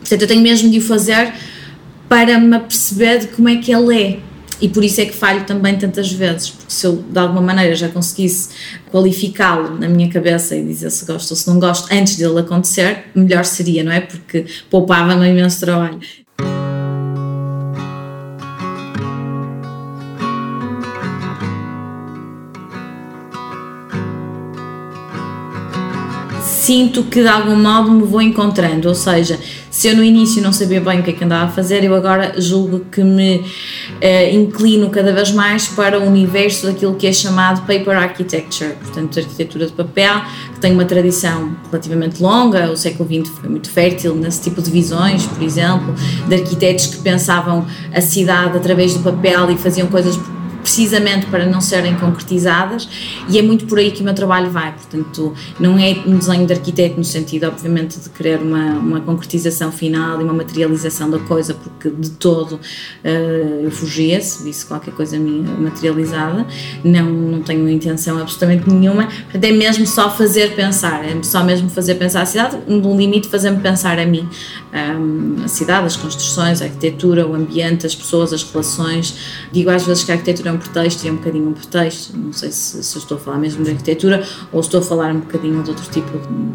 Portanto, 0.06 0.22
eu 0.22 0.28
tenho 0.28 0.40
mesmo 0.40 0.70
de 0.70 0.78
o 0.78 0.82
fazer 0.82 1.32
para 2.08 2.38
me 2.38 2.54
aperceber 2.54 3.18
de 3.18 3.26
como 3.28 3.48
é 3.48 3.56
que 3.56 3.74
ele 3.74 4.00
é. 4.00 4.18
E 4.60 4.68
por 4.68 4.84
isso 4.84 5.00
é 5.00 5.04
que 5.04 5.12
falho 5.12 5.44
também 5.44 5.76
tantas 5.76 6.10
vezes, 6.10 6.48
porque 6.48 6.72
se 6.72 6.86
eu 6.86 7.04
de 7.10 7.18
alguma 7.18 7.42
maneira 7.42 7.74
já 7.74 7.88
conseguisse 7.88 8.48
qualificá-lo 8.90 9.78
na 9.78 9.86
minha 9.86 10.08
cabeça 10.08 10.56
e 10.56 10.64
dizer 10.64 10.90
se 10.90 11.04
gosto 11.04 11.32
ou 11.32 11.36
se 11.36 11.46
não 11.48 11.58
gosto 11.58 11.92
antes 11.92 12.16
dele 12.16 12.38
acontecer, 12.38 13.04
melhor 13.14 13.44
seria, 13.44 13.84
não 13.84 13.92
é? 13.92 14.00
Porque 14.00 14.46
poupava-me 14.70 15.28
imenso 15.28 15.60
trabalho. 15.60 15.98
sinto 26.66 27.04
que 27.04 27.22
de 27.22 27.28
algum 27.28 27.54
modo 27.54 27.92
me 27.92 28.02
vou 28.02 28.20
encontrando, 28.20 28.88
ou 28.88 28.94
seja, 28.94 29.38
se 29.76 29.88
eu 29.88 29.94
no 29.94 30.02
início 30.02 30.40
não 30.40 30.54
sabia 30.54 30.80
bem 30.80 31.00
o 31.00 31.02
que 31.02 31.10
é 31.10 31.12
que 31.12 31.22
andava 31.22 31.44
a 31.44 31.48
fazer, 31.48 31.84
eu 31.84 31.94
agora 31.94 32.40
julgo 32.40 32.80
que 32.90 33.04
me 33.04 33.40
uh, 33.40 34.34
inclino 34.34 34.88
cada 34.88 35.12
vez 35.12 35.32
mais 35.32 35.68
para 35.68 36.00
o 36.00 36.06
universo 36.06 36.66
daquilo 36.66 36.94
que 36.94 37.06
é 37.06 37.12
chamado 37.12 37.60
paper 37.66 37.94
architecture, 37.94 38.72
portanto, 38.82 39.18
arquitetura 39.18 39.66
de 39.66 39.72
papel, 39.72 40.22
que 40.54 40.60
tem 40.60 40.72
uma 40.72 40.86
tradição 40.86 41.54
relativamente 41.70 42.22
longa, 42.22 42.70
o 42.70 42.76
século 42.76 43.06
XX 43.06 43.28
foi 43.38 43.50
muito 43.50 43.68
fértil 43.68 44.14
nesse 44.14 44.44
tipo 44.44 44.62
de 44.62 44.70
visões, 44.70 45.26
por 45.26 45.42
exemplo, 45.42 45.94
de 46.26 46.34
arquitetos 46.34 46.86
que 46.86 46.96
pensavam 47.02 47.66
a 47.92 48.00
cidade 48.00 48.56
através 48.56 48.94
do 48.94 49.00
papel 49.00 49.50
e 49.50 49.58
faziam 49.58 49.88
coisas 49.88 50.18
precisamente 50.66 51.26
para 51.26 51.46
não 51.46 51.60
serem 51.60 51.94
concretizadas, 51.94 52.88
e 53.28 53.38
é 53.38 53.42
muito 53.42 53.66
por 53.66 53.78
aí 53.78 53.92
que 53.92 54.00
o 54.00 54.04
meu 54.04 54.14
trabalho 54.14 54.50
vai. 54.50 54.72
Portanto, 54.72 55.32
não 55.60 55.78
é 55.78 55.96
um 56.04 56.18
desenho 56.18 56.44
de 56.44 56.52
arquiteto 56.52 56.96
no 56.98 57.04
sentido, 57.04 57.44
obviamente, 57.44 58.00
de 58.00 58.10
querer 58.10 58.40
uma, 58.42 58.72
uma 58.72 59.00
concretização 59.00 59.70
final 59.70 60.20
e 60.20 60.24
uma 60.24 60.32
materialização 60.32 61.08
da 61.08 61.20
coisa, 61.20 61.54
porque 61.54 61.88
de 61.88 62.10
todo 62.10 62.56
uh, 62.56 63.62
eu 63.62 63.70
fugia 63.70 64.20
se 64.20 64.42
visse 64.42 64.66
qualquer 64.66 64.92
coisa 64.92 65.16
minha 65.16 65.48
materializada. 65.56 66.44
Não, 66.82 67.12
não 67.12 67.42
tenho 67.42 67.68
intenção 67.68 68.18
absolutamente 68.18 68.68
nenhuma. 68.68 69.06
Portanto, 69.06 69.44
é 69.44 69.52
mesmo 69.52 69.86
só 69.86 70.10
fazer 70.10 70.56
pensar, 70.56 71.04
é 71.04 71.16
só 71.22 71.44
mesmo 71.44 71.70
fazer 71.70 71.94
pensar 71.94 72.22
a 72.22 72.26
cidade, 72.26 72.58
no 72.66 72.96
limite, 72.96 73.28
fazer-me 73.28 73.60
pensar 73.60 74.00
a 74.00 74.04
mim. 74.04 74.28
Um, 74.76 75.42
a 75.42 75.48
cidade, 75.48 75.86
as 75.86 75.96
construções, 75.96 76.60
a 76.60 76.66
arquitetura, 76.66 77.26
o 77.26 77.34
ambiente, 77.34 77.86
as 77.86 77.94
pessoas, 77.94 78.32
as 78.32 78.42
relações. 78.42 79.16
Digo 79.50 79.70
às 79.70 79.86
vezes 79.86 80.04
que 80.04 80.12
a 80.12 80.14
arquitetura 80.14 80.50
é 80.50 80.52
um 80.52 80.58
pretexto 80.58 81.04
e 81.04 81.08
é 81.08 81.12
um 81.12 81.16
bocadinho 81.16 81.48
um 81.48 81.52
pretexto. 81.54 82.16
Não 82.16 82.32
sei 82.32 82.50
se, 82.50 82.84
se 82.84 82.98
estou 82.98 83.16
a 83.16 83.20
falar 83.20 83.38
mesmo 83.38 83.64
de 83.64 83.70
arquitetura 83.70 84.22
ou 84.52 84.60
estou 84.60 84.80
a 84.80 84.82
falar 84.82 85.14
um 85.14 85.20
bocadinho 85.20 85.62
de 85.62 85.70
outro 85.70 85.90
tipo 85.90 86.10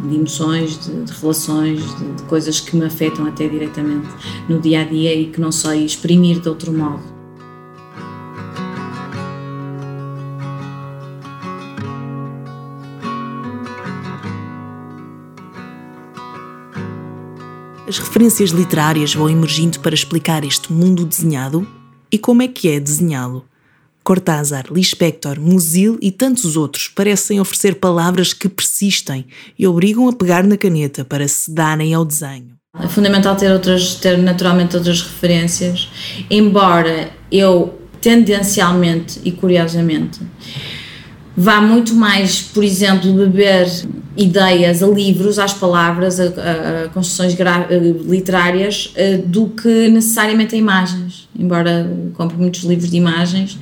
de 0.07 0.15
emoções, 0.15 0.77
de, 0.77 1.03
de 1.03 1.11
relações, 1.13 1.79
de, 1.97 2.11
de 2.13 2.23
coisas 2.23 2.59
que 2.59 2.75
me 2.75 2.85
afetam 2.85 3.25
até 3.25 3.47
diretamente 3.47 4.07
no 4.47 4.59
dia 4.59 4.81
a 4.81 4.83
dia 4.83 5.15
e 5.15 5.25
que 5.27 5.41
não 5.41 5.51
sei 5.51 5.83
exprimir 5.83 6.39
de 6.39 6.47
outro 6.47 6.71
modo. 6.71 7.20
As 17.91 17.98
referências 17.98 18.51
literárias 18.51 19.13
vão 19.13 19.29
emergindo 19.29 19.77
para 19.81 19.93
explicar 19.93 20.45
este 20.45 20.71
mundo 20.71 21.03
desenhado 21.03 21.67
e 22.10 22.17
como 22.17 22.41
é 22.41 22.48
que 22.48 22.69
é 22.69 22.79
desenhá-lo. 22.79 23.43
Cortázar, 24.01 24.67
Lispector, 24.71 25.38
Musil 25.41 25.98
e 26.01 26.10
tantos 26.10 26.55
outros 26.55 26.88
parecem 26.88 27.41
oferecer 27.41 27.75
palavras 27.75 28.31
que 28.31 28.48
persistem 28.48 29.25
e 29.60 29.67
obrigam 29.67 30.07
a 30.07 30.13
pegar 30.13 30.41
na 30.45 30.55
caneta 30.55 31.03
para 31.03 31.27
se 31.27 31.51
darem 31.51 31.93
ao 31.93 32.05
desenho. 32.05 32.53
É 32.79 32.88
fundamental 32.88 33.36
ter, 33.36 33.51
outras, 33.51 33.95
ter 33.95 34.17
naturalmente 34.17 34.77
outras 34.77 35.01
referências, 35.01 35.89
embora 36.29 37.12
eu 37.29 37.77
tendencialmente 38.00 39.19
e 39.25 39.33
curiosamente 39.33 40.21
vá 41.35 41.61
muito 41.61 41.93
mais, 41.93 42.41
por 42.41 42.63
exemplo, 42.63 43.13
beber 43.13 43.67
ideias 44.17 44.83
a 44.83 44.88
livros, 44.88 45.39
às 45.39 45.53
palavras, 45.53 46.19
a, 46.19 46.25
a, 46.25 46.89
construções 46.89 47.35
literárias, 48.05 48.93
a, 48.97 49.25
do 49.25 49.47
que 49.47 49.88
necessariamente 49.89 50.55
a 50.55 50.57
imagens. 50.57 51.29
Embora 51.38 51.89
compre 52.13 52.38
muitos 52.38 52.63
livros 52.63 52.91
de 52.91 52.97
imagens, 52.97 53.57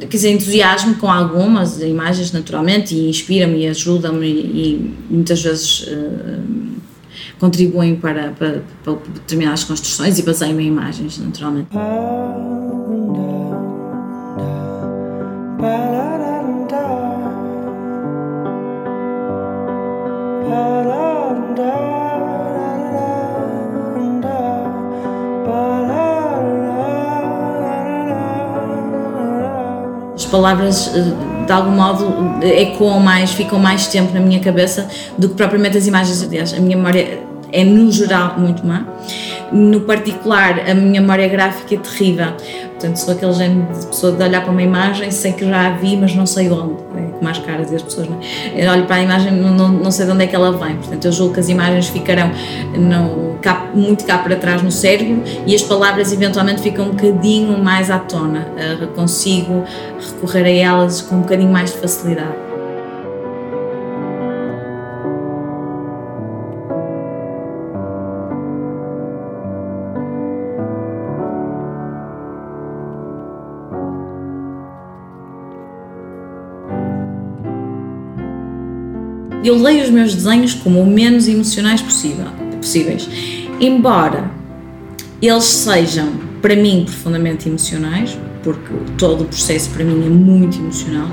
quer 0.00 0.08
dizer, 0.08 0.32
entusiasmo 0.32 0.96
com 0.96 1.10
algumas 1.10 1.80
imagens 1.80 2.32
naturalmente 2.32 2.94
e 2.94 3.08
inspira-me 3.08 3.62
e 3.62 3.68
ajuda-me 3.68 4.26
e, 4.26 4.94
e, 5.10 5.14
muitas 5.14 5.40
vezes 5.40 5.82
uh, 5.82 6.42
contribuem 7.38 7.94
para, 7.94 8.30
para, 8.30 8.62
para, 8.82 8.94
determinadas 9.14 9.62
construções 9.62 10.18
e 10.18 10.22
baseio 10.22 10.60
em 10.60 10.66
imagens 10.66 11.18
naturalmente. 11.18 11.68
As 11.70 12.65
palavras 30.26 30.90
eh, 30.94 31.44
de 31.46 31.52
algum 31.52 31.70
modo 31.70 32.44
ecoam 32.44 33.00
mais, 33.00 33.32
ficam 33.32 33.58
mais 33.58 33.86
tempo 33.86 34.12
na 34.12 34.20
minha 34.20 34.40
cabeça 34.40 34.88
do 35.16 35.28
que 35.28 35.34
propriamente 35.34 35.78
as 35.78 35.86
imagens. 35.86 36.22
Aliás, 36.22 36.52
a 36.52 36.58
minha 36.58 36.76
memória 36.76 37.20
é 37.52 37.64
no 37.64 37.90
geral 37.90 38.34
muito 38.38 38.66
má. 38.66 38.84
No 39.52 39.82
particular, 39.82 40.68
a 40.68 40.74
minha 40.74 41.00
memória 41.00 41.28
gráfica 41.28 41.74
é 41.74 41.78
terrível. 41.78 42.32
Portanto, 42.70 42.96
sou 42.96 43.14
aquele 43.14 43.32
género 43.32 43.72
de 43.72 43.86
pessoa 43.86 44.12
de 44.12 44.22
olhar 44.22 44.42
para 44.42 44.50
uma 44.50 44.62
imagem, 44.62 45.10
sei 45.10 45.32
que 45.32 45.46
já 45.46 45.68
a 45.68 45.70
vi, 45.70 45.96
mas 45.96 46.14
não 46.14 46.26
sei 46.26 46.50
onde. 46.50 46.82
Como 47.18 47.28
as 47.28 47.38
caras 47.38 47.70
e 47.72 47.76
as 47.76 47.82
pessoas. 47.82 48.08
Não 48.08 48.18
é? 48.20 48.64
Eu 48.64 48.70
olho 48.70 48.84
para 48.86 48.96
a 48.96 49.02
imagem, 49.02 49.32
não, 49.32 49.68
não 49.68 49.90
sei 49.90 50.06
de 50.06 50.12
onde 50.12 50.24
é 50.24 50.26
que 50.26 50.36
ela 50.36 50.52
vem. 50.52 50.76
Portanto, 50.76 51.04
eu 51.04 51.12
julgo 51.12 51.34
que 51.34 51.40
as 51.40 51.48
imagens 51.48 51.88
ficarão 51.88 52.30
no, 52.74 53.38
cá, 53.40 53.70
muito 53.74 54.04
cá 54.04 54.18
para 54.18 54.36
trás 54.36 54.62
no 54.62 54.70
cérebro 54.70 55.22
e 55.46 55.54
as 55.54 55.62
palavras 55.62 56.12
eventualmente 56.12 56.62
ficam 56.62 56.86
um 56.86 56.90
bocadinho 56.90 57.58
mais 57.58 57.90
à 57.90 57.98
tona. 57.98 58.46
Eu 58.80 58.88
consigo 58.88 59.64
recorrer 59.98 60.44
a 60.44 60.50
elas 60.50 61.00
com 61.00 61.16
um 61.16 61.20
bocadinho 61.20 61.50
mais 61.50 61.72
de 61.72 61.78
facilidade. 61.78 62.45
Eu 79.48 79.60
leio 79.60 79.84
os 79.84 79.90
meus 79.90 80.14
desenhos 80.14 80.54
como 80.54 80.80
o 80.80 80.86
menos 80.86 81.28
emocionais 81.28 81.80
possível, 81.80 82.26
possíveis. 82.60 83.08
Embora 83.60 84.30
eles 85.20 85.44
sejam, 85.44 86.12
para 86.42 86.54
mim, 86.54 86.84
profundamente 86.84 87.48
emocionais, 87.48 88.18
porque 88.42 88.72
todo 88.98 89.22
o 89.22 89.24
processo 89.24 89.70
para 89.70 89.84
mim 89.84 90.04
é 90.04 90.08
muito 90.08 90.58
emocional. 90.58 91.08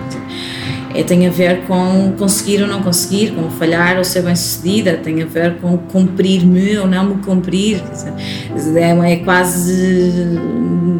É, 0.93 1.01
tem 1.01 1.25
a 1.25 1.31
ver 1.31 1.61
com 1.65 2.13
conseguir 2.19 2.61
ou 2.61 2.67
não 2.67 2.83
conseguir, 2.83 3.31
com 3.31 3.49
falhar 3.49 3.97
ou 3.97 4.03
ser 4.03 4.21
bem 4.21 4.35
sucedida, 4.35 4.97
tem 4.97 5.23
a 5.23 5.25
ver 5.25 5.55
com 5.57 5.75
cumprir-me 5.77 6.77
ou 6.77 6.85
não 6.85 7.05
me 7.05 7.23
cumprir. 7.23 7.81
Dizer, 8.53 8.77
é, 8.77 9.13
é, 9.13 9.15
quase 9.17 10.39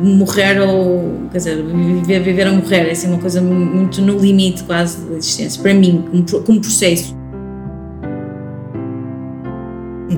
morrer 0.04 0.60
ou. 0.62 1.28
quer 1.32 1.38
dizer, 1.38 1.63
viver, 1.63 2.20
viver 2.22 2.48
ou 2.48 2.56
morrer, 2.56 2.88
é 2.88 2.92
assim 2.92 3.08
uma 3.08 3.20
coisa 3.20 3.40
muito 3.40 4.02
no 4.02 4.18
limite 4.18 4.63
quase 4.63 5.06
da 5.06 5.18
existência, 5.18 5.62
para 5.62 5.74
mim, 5.75 6.04
como, 6.10 6.44
como 6.44 6.60
processo. 6.60 7.23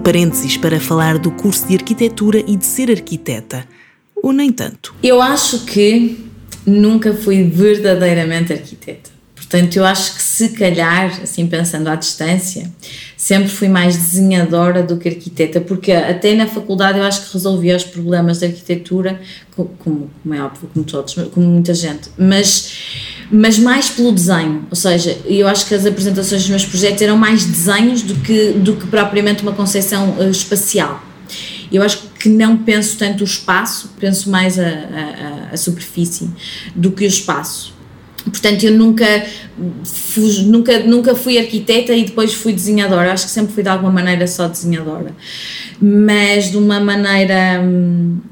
Parênteses 0.05 0.55
para 0.55 0.79
falar 0.79 1.17
do 1.17 1.31
curso 1.31 1.67
de 1.67 1.73
arquitetura 1.73 2.37
e 2.45 2.55
de 2.55 2.63
ser 2.63 2.91
arquiteta. 2.91 3.67
Ou 4.15 4.31
nem 4.31 4.51
tanto? 4.51 4.93
Eu 5.01 5.19
acho 5.19 5.65
que 5.65 6.23
nunca 6.63 7.11
fui 7.11 7.41
verdadeiramente 7.41 8.53
arquiteta. 8.53 9.09
Portanto, 9.47 9.77
eu 9.77 9.85
acho 9.85 10.15
que 10.15 10.23
se 10.23 10.49
calhar, 10.49 11.19
assim 11.21 11.45
pensando 11.45 11.87
à 11.87 11.95
distância, 11.95 12.69
sempre 13.15 13.47
fui 13.47 13.67
mais 13.67 13.95
desenhadora 13.95 14.81
do 14.81 14.97
que 14.97 15.07
arquiteta, 15.07 15.61
porque 15.61 15.91
até 15.91 16.33
na 16.33 16.47
faculdade 16.47 16.97
eu 16.97 17.05
acho 17.05 17.27
que 17.27 17.33
resolvia 17.33 17.77
os 17.77 17.83
problemas 17.83 18.39
da 18.39 18.47
arquitetura, 18.47 19.21
como, 19.55 20.09
como 20.23 20.33
é 20.33 20.41
óbvio, 20.41 20.67
como 20.73 20.83
todos, 20.83 21.13
como 21.31 21.45
muita 21.45 21.75
gente, 21.75 22.09
mas, 22.17 22.73
mas 23.31 23.59
mais 23.59 23.87
pelo 23.87 24.11
desenho, 24.11 24.65
ou 24.69 24.75
seja, 24.75 25.15
eu 25.25 25.47
acho 25.47 25.67
que 25.67 25.75
as 25.75 25.85
apresentações 25.85 26.41
dos 26.41 26.49
meus 26.49 26.65
projetos 26.65 27.03
eram 27.03 27.15
mais 27.15 27.45
desenhos 27.45 28.01
do 28.01 28.15
que, 28.15 28.53
do 28.53 28.75
que 28.75 28.87
propriamente 28.87 29.43
uma 29.43 29.53
concepção 29.53 30.17
uh, 30.17 30.29
espacial. 30.29 31.03
Eu 31.71 31.83
acho 31.83 32.09
que 32.19 32.29
não 32.29 32.57
penso 32.57 32.97
tanto 32.97 33.21
o 33.21 33.23
espaço, 33.25 33.91
penso 33.99 34.29
mais 34.29 34.57
a, 34.57 34.67
a, 34.67 35.49
a 35.53 35.57
superfície 35.57 36.29
do 36.75 36.91
que 36.91 37.03
o 37.03 37.07
espaço 37.07 37.75
Portanto, 38.25 38.63
eu 38.63 38.71
nunca, 38.71 39.05
fui, 39.83 40.43
nunca, 40.43 40.79
nunca 40.79 41.15
fui 41.15 41.37
arquiteta 41.37 41.93
e 41.93 42.05
depois 42.05 42.33
fui 42.33 42.53
desenhadora. 42.53 43.13
Acho 43.13 43.25
que 43.25 43.31
sempre 43.31 43.53
fui 43.53 43.63
de 43.63 43.69
alguma 43.69 43.91
maneira 43.91 44.25
só 44.27 44.47
desenhadora, 44.47 45.15
mas 45.79 46.51
de 46.51 46.57
uma 46.57 46.79
maneira, 46.79 47.61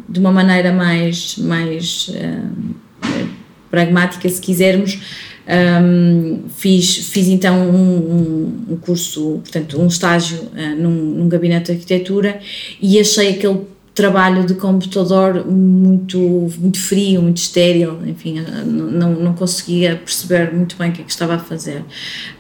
de 0.10 0.20
uma 0.20 0.32
maneira 0.32 0.72
mais, 0.72 1.38
mais 1.38 2.10
uh, 2.10 3.26
pragmática, 3.70 4.28
se 4.28 4.42
quisermos. 4.42 5.00
Um, 5.46 6.44
fiz, 6.56 7.10
fiz 7.10 7.28
então 7.28 7.70
um, 7.70 8.66
um, 8.70 8.78
curso, 8.78 9.42
portanto, 9.44 9.78
um 9.78 9.88
estágio 9.88 10.38
uh, 10.38 10.82
num, 10.82 10.90
num 10.90 11.28
gabinete 11.28 11.66
de 11.66 11.72
arquitetura 11.74 12.40
e 12.82 12.98
achei 12.98 13.32
aquele 13.32 13.60
trabalho 13.94 14.44
de 14.44 14.56
computador 14.56 15.46
muito, 15.46 16.18
muito 16.58 16.82
frio, 16.82 17.22
muito 17.22 17.38
estéril, 17.38 18.00
enfim, 18.08 18.42
não, 18.66 19.14
não 19.14 19.34
conseguia 19.34 19.96
perceber 19.96 20.52
muito 20.52 20.76
bem 20.78 20.90
o 20.90 20.94
que 20.94 21.02
é 21.02 21.04
que 21.04 21.12
estava 21.12 21.36
a 21.36 21.40
fazer. 21.40 21.86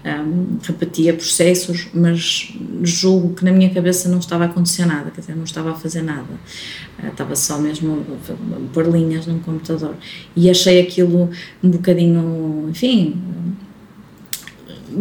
Um, 0.03 0.57
repetia 0.63 1.13
processos, 1.13 1.87
mas 1.93 2.51
julgo 2.81 3.35
que 3.35 3.45
na 3.45 3.51
minha 3.51 3.69
cabeça 3.69 4.09
não 4.09 4.17
estava 4.17 4.45
a 4.45 4.47
acontecer 4.47 4.85
nada, 4.85 5.11
quer 5.11 5.21
dizer, 5.21 5.35
não 5.35 5.43
estava 5.43 5.71
a 5.71 5.75
fazer 5.75 6.01
nada, 6.01 6.33
uh, 7.03 7.07
estava 7.07 7.35
só 7.35 7.59
mesmo 7.59 8.03
a 8.27 8.73
pôr 8.73 8.87
linhas 8.87 9.27
num 9.27 9.37
computador. 9.37 9.95
E 10.35 10.49
achei 10.49 10.81
aquilo 10.81 11.29
um 11.63 11.69
bocadinho, 11.69 12.67
enfim, 12.71 13.21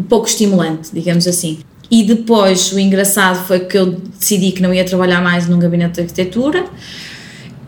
pouco 0.07 0.27
estimulante, 0.27 0.91
digamos 0.93 1.27
assim. 1.27 1.61
E 1.93 2.03
depois 2.03 2.73
o 2.73 2.79
engraçado 2.79 3.47
foi 3.47 3.61
que 3.61 3.77
eu 3.77 4.01
decidi 4.19 4.51
que 4.53 4.63
não 4.63 4.73
ia 4.73 4.83
trabalhar 4.83 5.21
mais 5.21 5.47
num 5.47 5.59
gabinete 5.59 5.97
de 5.97 6.01
arquitetura 6.01 6.65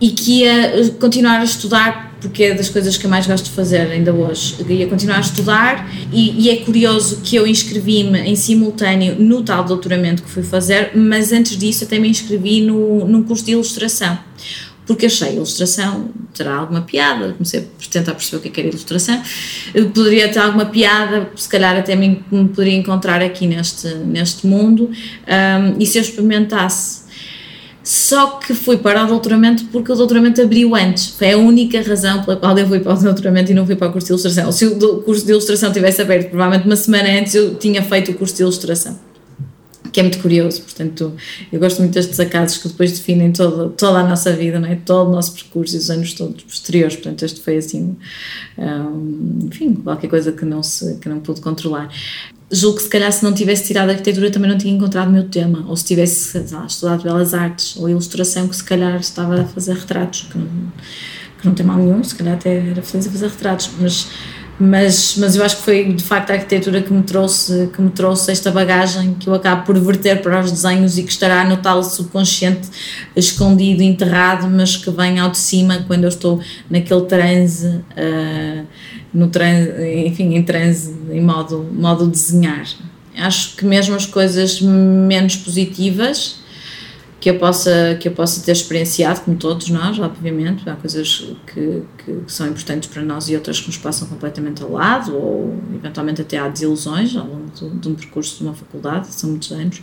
e 0.01 0.09
que 0.09 0.41
ia 0.41 0.91
continuar 0.99 1.41
a 1.41 1.45
estudar 1.45 2.15
porque 2.23 2.45
é 2.45 2.55
das 2.55 2.71
coisas 2.71 2.97
que 2.97 3.05
eu 3.05 3.11
mais 3.11 3.27
gosto 3.27 3.45
de 3.45 3.51
fazer 3.51 3.83
ainda 3.83 4.15
hoje. 4.15 4.57
Ia 4.67 4.87
continuar 4.87 5.19
a 5.19 5.21
estudar 5.21 5.93
e, 6.11 6.43
e 6.43 6.49
é 6.49 6.57
curioso 6.57 7.21
que 7.23 7.37
eu 7.37 7.47
inscrevi-me 7.47 8.19
em 8.21 8.35
simultâneo 8.35 9.17
no 9.19 9.43
tal 9.43 9.63
doutoramento 9.63 10.23
que 10.23 10.31
fui 10.31 10.43
fazer, 10.43 10.93
mas 10.95 11.31
antes 11.31 11.55
disso 11.59 11.85
até 11.85 11.99
me 11.99 12.09
inscrevi 12.09 12.63
no, 12.63 13.07
num 13.07 13.23
curso 13.25 13.45
de 13.45 13.53
ilustração 13.53 14.19
porque 14.87 15.07
achei 15.07 15.29
a 15.29 15.33
ilustração 15.33 16.11
terá 16.35 16.57
alguma 16.57 16.83
piada, 16.83 17.33
comecei 17.33 17.61
a 17.61 17.91
tentar 17.91 18.13
perceber 18.13 18.37
o 18.39 18.41
que, 18.41 18.49
é 18.49 18.51
que 18.51 18.61
era 18.61 18.69
ilustração, 18.69 19.23
poderia 19.95 20.29
ter 20.29 20.41
alguma 20.41 20.67
piada, 20.67 21.31
se 21.37 21.49
calhar 21.49 21.77
até 21.77 21.95
me, 21.95 22.23
me 22.31 22.49
poderia 22.49 22.77
encontrar 22.77 23.23
aqui 23.23 23.47
neste, 23.47 23.89
neste 23.95 24.47
mundo, 24.47 24.91
um, 24.91 25.81
e 25.81 25.87
se 25.87 25.99
eu 25.99 26.03
experimentasse. 26.03 27.05
Só 27.83 28.39
que 28.39 28.55
fui 28.55 28.79
para 28.79 29.05
o 29.05 29.07
doutoramento 29.07 29.67
porque 29.67 29.93
o 29.93 29.95
doutoramento 29.95 30.41
abriu 30.41 30.75
antes. 30.75 31.09
Foi 31.09 31.33
a 31.33 31.37
única 31.37 31.83
razão 31.83 32.25
pela 32.25 32.35
qual 32.35 32.59
eu 32.59 32.67
fui 32.67 32.81
para 32.81 32.95
o 32.95 32.99
doutoramento 32.99 33.53
e 33.53 33.55
não 33.55 33.67
fui 33.67 33.77
para 33.77 33.89
o 33.89 33.93
curso 33.93 34.07
de 34.07 34.13
ilustração. 34.13 34.51
Se 34.51 34.65
o 34.65 35.03
curso 35.03 35.27
de 35.27 35.33
ilustração 35.33 35.71
tivesse 35.71 36.01
aberto, 36.01 36.31
provavelmente 36.31 36.65
uma 36.65 36.77
semana 36.77 37.11
antes 37.11 37.35
eu 37.35 37.57
tinha 37.57 37.83
feito 37.83 38.13
o 38.13 38.15
curso 38.15 38.37
de 38.37 38.43
ilustração 38.43 38.99
que 39.95 40.01
é 40.01 40.03
muito 40.03 40.19
curioso, 40.19 40.61
portanto, 40.63 41.15
eu 41.53 41.61
gosto 41.61 41.79
muito 41.79 41.95
destes 41.95 42.19
acasos 42.19 42.59
que 42.59 42.67
depois 42.67 42.91
definem 42.91 43.31
todo, 43.31 43.71
toda 43.71 44.01
a 44.01 44.03
nossa 44.03 44.33
vida, 44.33 44.59
não 44.59 44.69
é? 44.69 44.75
todo 44.75 45.09
o 45.09 45.13
nosso 45.13 45.35
percurso 45.35 45.77
e 45.77 45.79
os 45.79 45.89
anos 45.89 46.13
todos 46.15 46.43
posteriores, 46.43 46.97
portanto, 46.97 47.25
este 47.25 47.41
foi 47.41 47.59
assim, 47.59 47.97
um, 48.59 49.39
enfim, 49.47 49.73
qualquer 49.75 50.09
coisa 50.09 50.33
que 50.33 50.45
não, 50.45 50.65
se, 50.65 50.97
que 50.97 51.09
não 51.09 51.21
pude 51.21 51.41
controlar. 51.41 51.89
Julgo 52.51 52.79
que 52.79 52.83
se 52.83 52.89
calhar 52.89 53.13
se 53.13 53.23
não 53.23 53.33
tivesse 53.33 53.69
tirado 53.69 53.89
a 53.89 53.93
arquitetura 53.93 54.33
também 54.33 54.51
não 54.51 54.59
tinha 54.59 54.75
encontrado 54.75 55.11
o 55.11 55.13
meu 55.13 55.29
tema, 55.29 55.65
ou 55.69 55.77
se 55.77 55.85
tivesse 55.85 56.45
lá, 56.51 56.67
estudado 56.67 57.05
belas 57.05 57.33
artes 57.33 57.77
ou 57.77 57.89
ilustração, 57.89 58.49
que 58.49 58.57
se 58.57 58.65
calhar 58.65 58.99
estava 58.99 59.43
a 59.43 59.45
fazer 59.45 59.75
retratos, 59.75 60.23
que 60.23 60.37
não, 60.37 60.49
que 61.41 61.47
não 61.47 61.55
tem 61.55 61.65
mal 61.65 61.79
nenhum, 61.79 62.03
se 62.03 62.17
calhar 62.17 62.35
até 62.35 62.69
era 62.69 62.83
feliz 62.83 63.07
a 63.07 63.11
fazer 63.13 63.29
retratos, 63.29 63.71
mas 63.79 64.09
mas, 64.59 65.17
mas 65.19 65.35
eu 65.35 65.45
acho 65.45 65.57
que 65.57 65.63
foi 65.63 65.93
de 65.93 66.05
facto 66.05 66.31
a 66.31 66.35
arquitetura 66.35 66.81
que 66.81 66.93
me 66.93 67.03
trouxe 67.03 67.71
que 67.75 67.83
me 67.83 67.91
trouxe 67.91 68.31
esta 68.31 68.53
bagagem 68.53 69.15
que 69.15 69.29
eu 69.29 69.35
acabo 69.35 69.65
por 69.65 69.79
verter 69.79 70.23
para 70.23 70.41
os 70.41 70.53
desenhos 70.53 70.97
e 70.97 71.03
que 71.03 71.11
estará 71.11 71.45
no 71.45 71.57
tal 71.57 71.83
subconsciente 71.83 72.69
escondido, 73.17 73.83
enterrado, 73.83 74.49
mas 74.49 74.77
que 74.77 74.91
vem 74.91 75.19
ao 75.19 75.31
de 75.31 75.39
cima 75.39 75.85
quando 75.89 76.05
eu 76.05 76.09
estou 76.09 76.41
naquele 76.71 77.03
transe, 77.03 77.67
uh, 77.67 78.65
no 79.13 79.27
transe 79.29 79.73
enfim, 80.07 80.35
em 80.35 80.43
transe, 80.43 80.95
em 81.11 81.21
modo, 81.21 81.67
modo 81.73 82.07
desenhar. 82.07 82.65
Acho 83.17 83.57
que 83.57 83.65
mesmo 83.65 83.97
as 83.97 84.07
coisas 84.07 84.61
menos 84.61 85.35
positivas 85.37 86.44
que 87.25 87.31
eu 87.31 87.39
possa 87.39 87.97
que 87.99 88.07
eu 88.07 88.13
possa 88.13 88.45
ter 88.45 88.53
experienciado 88.53 89.23
como 89.23 89.35
todos 89.39 89.71
nós 89.71 89.99
obviamente 89.99 90.69
há 90.69 90.77
coisas 90.77 91.27
que, 91.47 91.83
que, 92.05 92.13
que, 92.27 92.31
são 92.31 92.47
importantes 92.49 92.87
para 92.91 93.01
nós 93.01 93.31
e 93.31 93.35
outras 93.35 93.61
que 93.61 93.69
nos 93.69 93.79
passam 93.79 94.07
completamente 94.07 94.63
ao 94.63 94.71
lado 94.71 95.17
ou 95.17 95.59
eventualmente 95.75 96.21
até 96.21 96.37
há 96.37 96.47
desilusões 96.49 97.17
ao 97.17 97.27
longo 97.27 97.51
de, 97.55 97.67
de 97.79 97.89
um 97.89 97.95
percurso 97.95 98.37
de 98.37 98.45
uma 98.45 98.53
faculdade 98.53 99.07
são 99.07 99.31
muitos 99.31 99.51
anos. 99.53 99.81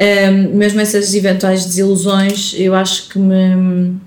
Um, 0.00 0.56
mesmo 0.56 0.80
essas 0.80 1.12
eventuais 1.12 1.66
desilusões 1.66 2.54
eu 2.56 2.74
acho 2.74 3.10
que 3.10 3.18
me 3.18 4.00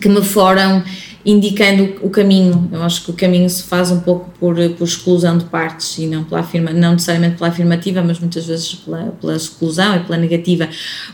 que 0.00 0.08
me 0.08 0.24
foram 0.24 0.82
indicando 1.24 1.96
o 2.02 2.10
caminho. 2.10 2.68
Eu 2.72 2.82
acho 2.82 3.04
que 3.04 3.10
o 3.10 3.14
caminho 3.14 3.48
se 3.48 3.64
faz 3.64 3.90
um 3.90 4.00
pouco 4.00 4.30
por, 4.38 4.56
por 4.70 4.84
exclusão 4.84 5.36
de 5.36 5.44
partes 5.44 5.98
e 5.98 6.06
não 6.06 6.24
pela 6.24 6.40
afirma, 6.40 6.72
não 6.72 6.92
necessariamente 6.92 7.36
pela 7.36 7.50
afirmativa, 7.50 8.02
mas 8.02 8.18
muitas 8.18 8.46
vezes 8.46 8.74
pela, 8.74 9.12
pela 9.20 9.36
exclusão 9.36 9.96
e 9.96 10.00
pela 10.00 10.16
negativa. 10.16 10.68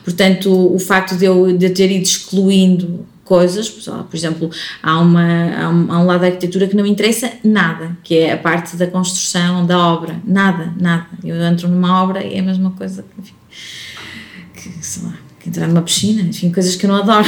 Portanto, 0.05 0.75
o, 0.75 0.79
facto 0.79 1.17
de 1.17 1.25
eu, 1.25 1.57
de 1.57 1.71
ter 1.71 1.91
ido 1.91 2.05
excluindo 2.05 3.07
coisas, 3.25 3.69
por 3.69 4.15
exemplo, 4.15 4.49
há, 4.81 5.01
uma, 5.01 5.69
um, 5.69 5.93
há 5.93 6.01
um 6.01 6.07
lado 6.07 6.21
da 6.21 6.27
arquitetura 6.29 6.69
que 6.69 6.77
não 6.77 6.85
me 6.85 6.91
interessa 6.91 7.33
nada, 7.43 7.99
que 8.05 8.17
é 8.19 8.33
a 8.33 8.39
parte 8.39 8.77
da 8.77 8.87
construção 8.87 9.67
da 9.67 9.77
obra, 9.79 10.21
nada, 10.25 10.73
nada. 10.79 11.09
Eu 11.25 11.35
entro 11.43 11.69
numa 11.69 12.03
obra 12.03 12.25
e 12.25 12.35
é 12.35 12.39
a 12.39 12.43
mesma 12.43 12.71
coisa 12.71 13.03
que, 13.03 13.21
enfim, 13.21 13.35
que 14.55 14.87
sei 14.87 15.03
lá, 15.03 15.25
entrar 15.49 15.67
numa 15.67 15.83
piscina, 15.83 16.23
enfim, 16.23 16.50
coisas 16.50 16.76
que 16.76 16.87
eu 16.87 16.88
não 16.88 16.97
adoro. 16.97 17.26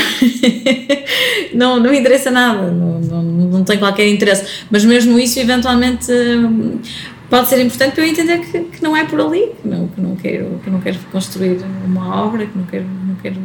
não, 1.54 1.80
não 1.80 1.90
me 1.90 1.98
interessa 1.98 2.30
nada, 2.30 2.70
não, 2.70 3.00
não, 3.00 3.22
não 3.22 3.64
tenho 3.64 3.78
qualquer 3.78 4.08
interesse. 4.08 4.64
Mas 4.70 4.84
mesmo 4.84 5.18
isso, 5.18 5.38
eventualmente, 5.38 6.10
hum, 6.10 6.80
pode 7.30 7.48
ser 7.48 7.60
importante 7.60 7.94
para 7.94 8.04
eu 8.04 8.08
entender 8.08 8.38
que, 8.40 8.60
que 8.60 8.82
não 8.82 8.96
é 8.96 9.04
por 9.04 9.20
ali, 9.20 9.52
que 9.60 9.68
não, 9.68 9.88
que, 9.88 10.00
não 10.00 10.16
quero, 10.16 10.60
que 10.64 10.70
não 10.70 10.80
quero 10.80 10.98
construir 11.12 11.58
uma 11.84 12.24
obra, 12.24 12.46
que 12.46 12.56
não 12.56 12.64
quero, 12.64 12.84
não 12.84 13.14
quero 13.16 13.36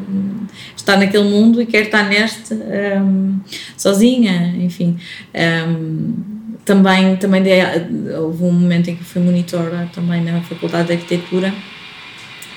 estar 0.76 0.98
naquele 0.98 1.24
mundo 1.24 1.62
e 1.62 1.66
quero 1.66 1.86
estar 1.86 2.04
neste 2.08 2.54
um, 2.54 3.40
sozinha, 3.78 4.56
enfim. 4.58 4.98
Um, 5.68 6.14
também, 6.66 7.18
também 7.18 7.44
dei, 7.44 7.62
houve 8.18 8.44
um 8.44 8.52
momento 8.52 8.90
em 8.90 8.96
que 8.96 9.04
fui 9.04 9.22
monitora 9.22 9.90
também 9.94 10.24
na 10.24 10.42
Faculdade 10.42 10.88
de 10.88 10.94
Arquitetura 10.94 11.54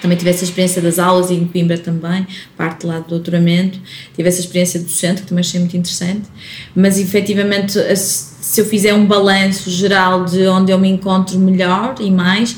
também 0.00 0.16
tive 0.16 0.30
essa 0.30 0.44
experiência 0.44 0.80
das 0.82 0.98
aulas 0.98 1.30
e 1.30 1.35
em 1.35 1.46
Coimbra 1.46 1.78
também, 1.78 2.26
parte 2.56 2.87
lá 2.87 3.00
do 3.00 3.09
doutoramento, 3.09 3.78
tive 4.14 4.28
essa 4.28 4.40
experiência 4.40 4.80
docente 4.80 5.22
que 5.22 5.28
também 5.28 5.40
achei 5.40 5.61
muito 5.61 5.76
interessante, 5.76 6.28
mas 6.74 6.98
efetivamente 6.98 7.78
se 7.96 8.61
eu 8.61 8.64
fizer 8.64 8.94
um 8.94 9.06
balanço 9.06 9.70
geral 9.70 10.24
de 10.24 10.46
onde 10.46 10.72
eu 10.72 10.78
me 10.78 10.88
encontro 10.88 11.38
melhor 11.38 11.96
e 12.00 12.11
mais, 12.11 12.56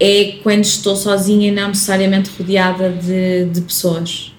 é 0.00 0.38
quando 0.42 0.64
estou 0.64 0.96
sozinha 0.96 1.48
e 1.48 1.50
não 1.50 1.68
necessariamente 1.68 2.30
rodeada 2.36 2.90
de, 2.90 3.46
de 3.46 3.60
pessoas. 3.60 4.32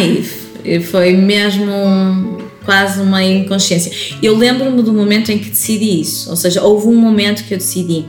Naive. 0.00 0.82
Foi 0.90 1.12
mesmo 1.12 2.38
quase 2.64 3.00
uma 3.00 3.22
inconsciência. 3.24 3.90
Eu 4.22 4.36
lembro-me 4.36 4.82
do 4.82 4.92
momento 4.92 5.30
em 5.30 5.38
que 5.38 5.50
decidi 5.50 6.00
isso, 6.00 6.30
ou 6.30 6.36
seja, 6.36 6.62
houve 6.62 6.86
um 6.88 6.96
momento 6.96 7.44
que 7.44 7.54
eu 7.54 7.58
decidi 7.58 8.04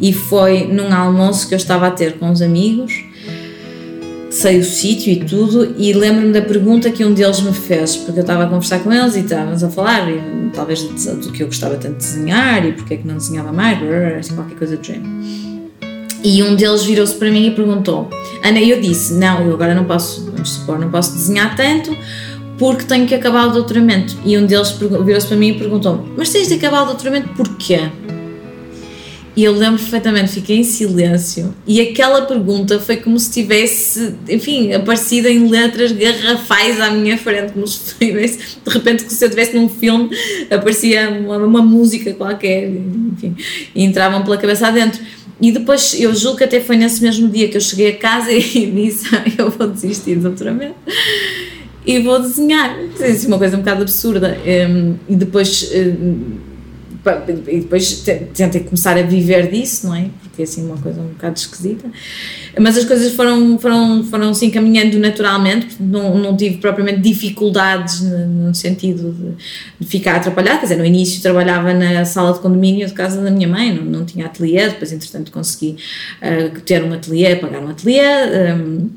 e 0.00 0.12
foi 0.12 0.66
num 0.66 0.92
almoço 0.92 1.48
que 1.48 1.54
eu 1.54 1.56
estava 1.56 1.88
a 1.88 1.90
ter 1.90 2.14
com 2.14 2.30
os 2.30 2.40
amigos, 2.40 2.92
sei 4.30 4.58
o 4.58 4.64
sítio 4.64 5.12
e 5.12 5.16
tudo, 5.16 5.74
e 5.76 5.92
lembro-me 5.92 6.32
da 6.32 6.42
pergunta 6.42 6.90
que 6.90 7.04
um 7.04 7.12
deles 7.12 7.40
me 7.40 7.52
fez, 7.52 7.96
porque 7.96 8.20
eu 8.20 8.22
estava 8.22 8.44
a 8.44 8.46
conversar 8.46 8.80
com 8.80 8.92
eles 8.92 9.16
e 9.16 9.20
estávamos 9.20 9.64
a 9.64 9.68
falar, 9.70 10.08
e, 10.10 10.20
talvez 10.54 10.82
do 10.82 11.32
que 11.32 11.42
eu 11.42 11.46
gostava 11.46 11.74
tanto 11.76 11.98
de 11.98 12.04
desenhar 12.04 12.64
e 12.64 12.72
porque 12.72 12.94
é 12.94 12.96
que 12.98 13.06
não 13.06 13.16
desenhava 13.16 13.52
mais, 13.52 14.28
qualquer 14.28 14.56
coisa 14.56 14.76
do 14.76 14.84
género. 14.84 15.45
E 16.28 16.42
um 16.42 16.56
deles 16.56 16.82
virou-se 16.82 17.14
para 17.14 17.30
mim 17.30 17.46
e 17.46 17.50
perguntou: 17.52 18.10
Ana, 18.42 18.58
eu 18.58 18.80
disse: 18.80 19.14
Não, 19.14 19.46
eu 19.46 19.54
agora 19.54 19.76
não 19.76 19.84
posso, 19.84 20.24
vamos 20.24 20.50
supor, 20.50 20.76
não 20.76 20.90
posso 20.90 21.12
desenhar 21.12 21.54
tanto 21.54 21.96
porque 22.58 22.82
tenho 22.82 23.06
que 23.06 23.14
acabar 23.14 23.46
o 23.46 23.52
doutoramento. 23.52 24.16
E 24.24 24.36
um 24.36 24.44
deles 24.44 24.72
virou-se 24.72 25.28
para 25.28 25.36
mim 25.36 25.50
e 25.50 25.54
perguntou: 25.54 26.04
Mas 26.16 26.30
tens 26.30 26.48
de 26.48 26.54
acabar 26.54 26.82
o 26.82 26.86
doutoramento 26.86 27.28
porquê? 27.28 27.92
E 29.36 29.44
eu 29.44 29.52
lembro 29.52 29.78
perfeitamente, 29.78 30.32
fiquei 30.32 30.56
em 30.56 30.64
silêncio. 30.64 31.54
E 31.64 31.80
aquela 31.80 32.22
pergunta 32.22 32.80
foi 32.80 32.96
como 32.96 33.20
se 33.20 33.30
tivesse, 33.30 34.16
enfim, 34.28 34.72
aparecido 34.72 35.28
em 35.28 35.46
letras 35.46 35.92
garrafais 35.92 36.80
à 36.80 36.90
minha 36.90 37.16
frente, 37.18 37.52
como 37.52 37.68
se 37.68 37.94
tivesse, 38.00 38.38
de 38.66 38.72
repente, 38.72 39.04
que 39.04 39.12
se 39.12 39.22
eu 39.22 39.28
estivesse 39.28 39.54
num 39.54 39.68
filme, 39.68 40.10
aparecia 40.50 41.08
uma, 41.08 41.36
uma 41.36 41.62
música 41.62 42.12
qualquer, 42.14 42.68
enfim, 42.68 43.36
e 43.74 43.84
entravam 43.84 44.24
pela 44.24 44.38
cabeça 44.38 44.66
adentro. 44.66 45.00
E 45.40 45.52
depois, 45.52 45.94
eu 46.00 46.14
julgo 46.14 46.38
que 46.38 46.44
até 46.44 46.60
foi 46.60 46.76
nesse 46.76 47.02
mesmo 47.02 47.28
dia 47.28 47.48
que 47.48 47.56
eu 47.56 47.60
cheguei 47.60 47.90
a 47.90 47.96
casa 47.96 48.32
e 48.32 48.40
disse: 48.70 49.06
Eu 49.38 49.50
vou 49.50 49.68
desistir 49.68 50.16
do 50.16 50.22
doutoramento 50.22 50.76
e 51.86 52.00
vou 52.00 52.20
desenhar. 52.20 52.76
Isso 52.82 53.26
é 53.26 53.28
uma 53.28 53.38
coisa 53.38 53.56
um 53.56 53.60
bocado 53.60 53.82
absurda. 53.82 54.36
Hum, 54.44 54.94
e 55.08 55.14
depois. 55.14 55.70
Hum, 55.74 56.38
e 57.46 57.60
depois 57.60 58.02
tentei 58.34 58.62
começar 58.62 58.98
a 58.98 59.02
viver 59.02 59.48
disso, 59.48 59.86
não 59.86 59.94
é? 59.94 60.06
Porque 60.36 60.42
é 60.42 60.44
assim 60.44 60.66
uma 60.66 60.76
coisa 60.76 61.00
um 61.00 61.08
bocado 61.08 61.38
esquisita. 61.38 61.90
Mas 62.60 62.76
as 62.76 62.84
coisas 62.84 63.14
foram, 63.14 63.58
foram, 63.58 64.04
foram 64.04 64.34
se 64.34 64.44
encaminhando 64.44 64.98
naturalmente, 64.98 65.76
não, 65.80 66.18
não 66.18 66.36
tive 66.36 66.58
propriamente 66.58 67.00
dificuldades 67.00 68.02
no, 68.02 68.54
sentido 68.54 69.12
de, 69.12 69.44
de, 69.80 69.86
ficar 69.86 70.16
atrapalhada. 70.16 70.58
Quer 70.58 70.64
dizer, 70.64 70.76
no 70.76 70.84
início 70.84 71.22
trabalhava 71.22 71.72
na 71.72 72.04
sala 72.04 72.34
de 72.34 72.40
condomínio 72.40 72.86
de 72.86 72.92
casa 72.92 73.22
da 73.22 73.30
minha 73.30 73.48
mãe, 73.48 73.74
não, 73.74 73.84
não 73.84 74.04
tinha 74.04 74.26
ateliê, 74.26 74.68
depois 74.68 74.92
entretanto 74.92 75.32
consegui 75.32 75.76
uh, 76.20 76.60
ter 76.60 76.84
um 76.84 76.92
ateliê, 76.92 77.36
pagar 77.36 77.62
um 77.62 77.70
ateliê. 77.70 78.02
Um, 78.54 78.90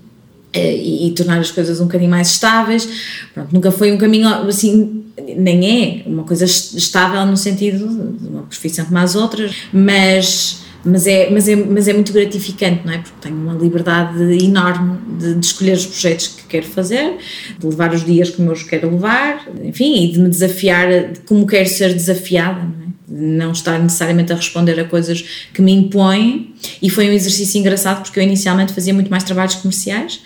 eh, 0.51 0.75
e, 0.75 1.07
e, 1.07 1.11
tornar 1.11 1.37
as 1.37 1.51
coisas 1.51 1.79
um 1.79 1.83
bocadinho 1.83 2.09
mais 2.09 2.31
estáveis. 2.31 2.89
Pronto, 3.35 3.53
nunca 3.53 3.71
foi 3.71 3.91
um 3.91 3.99
caminho 3.99 4.27
assim, 4.27 5.03
nem 5.37 6.03
é 6.05 6.09
uma 6.09 6.23
coisa 6.23 6.43
estável 6.43 7.23
no 7.27 7.37
sentido 7.37 7.87
de 7.87 8.27
uma 8.27 8.41
profissão 8.41 8.83
como 8.85 8.97
as 8.97 9.15
outras, 9.15 9.55
mas 9.71 10.68
mas 10.83 11.07
é, 11.07 11.29
mas, 11.29 11.47
é, 11.47 11.55
mas 11.55 11.87
é 11.87 11.93
muito 11.93 12.13
gratificante, 12.13 12.85
não 12.85 12.93
é? 12.93 12.97
Porque 12.99 13.17
tenho 13.21 13.35
uma 13.35 13.53
liberdade 13.53 14.21
enorme 14.43 14.97
de, 15.17 15.35
de, 15.35 15.45
escolher 15.45 15.73
os 15.73 15.85
projetos 15.85 16.27
que 16.27 16.43
quero 16.43 16.65
fazer, 16.65 17.17
de 17.57 17.65
levar 17.65 17.93
os 17.93 18.05
dias 18.05 18.29
como 18.29 18.49
eu 18.49 18.53
os 18.53 18.63
quero 18.63 18.89
levar, 18.89 19.45
enfim, 19.63 20.05
e 20.05 20.11
de 20.11 20.19
me 20.19 20.29
desafiar 20.29 20.87
como 21.25 21.45
quero 21.45 21.67
ser 21.67 21.93
desafiada, 21.93 22.61
não 22.61 22.85
é? 22.85 22.89
não 23.11 23.51
estar 23.51 23.79
necessariamente 23.79 24.31
a 24.31 24.35
responder 24.35 24.79
a 24.79 24.85
coisas 24.85 25.25
que 25.53 25.61
me 25.61 25.71
impõem. 25.71 26.53
E 26.81 26.89
foi 26.89 27.09
um 27.09 27.13
exercício 27.13 27.59
engraçado 27.59 28.03
porque 28.03 28.19
eu 28.19 28.23
inicialmente 28.23 28.71
fazia 28.71 28.93
muito 28.93 29.09
mais 29.09 29.23
trabalhos 29.23 29.55
comerciais, 29.55 30.21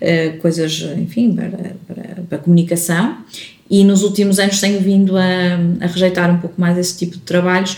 uh, 0.00 0.38
coisas, 0.38 0.80
enfim, 0.96 1.34
para, 1.34 1.76
para, 1.86 2.22
para 2.28 2.38
comunicação. 2.38 3.18
E 3.68 3.84
nos 3.84 4.02
últimos 4.02 4.38
anos 4.38 4.60
tenho 4.60 4.80
vindo 4.80 5.16
a, 5.16 5.22
a 5.80 5.86
rejeitar 5.86 6.30
um 6.30 6.38
pouco 6.38 6.60
mais 6.60 6.76
esse 6.76 6.96
tipo 6.98 7.12
de 7.12 7.22
trabalhos, 7.22 7.76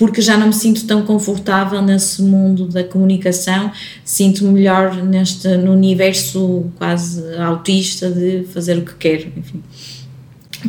porque 0.00 0.22
já 0.22 0.34
não 0.34 0.46
me 0.46 0.54
sinto 0.54 0.86
tão 0.86 1.02
confortável 1.02 1.82
nesse 1.82 2.22
mundo 2.22 2.66
da 2.66 2.82
comunicação, 2.82 3.70
sinto-me 4.02 4.52
melhor 4.52 4.96
neste, 5.04 5.46
no 5.58 5.72
universo 5.72 6.70
quase 6.76 7.22
autista 7.36 8.10
de 8.10 8.44
fazer 8.44 8.78
o 8.78 8.82
que 8.82 8.94
quero, 8.94 9.30
enfim. 9.36 9.62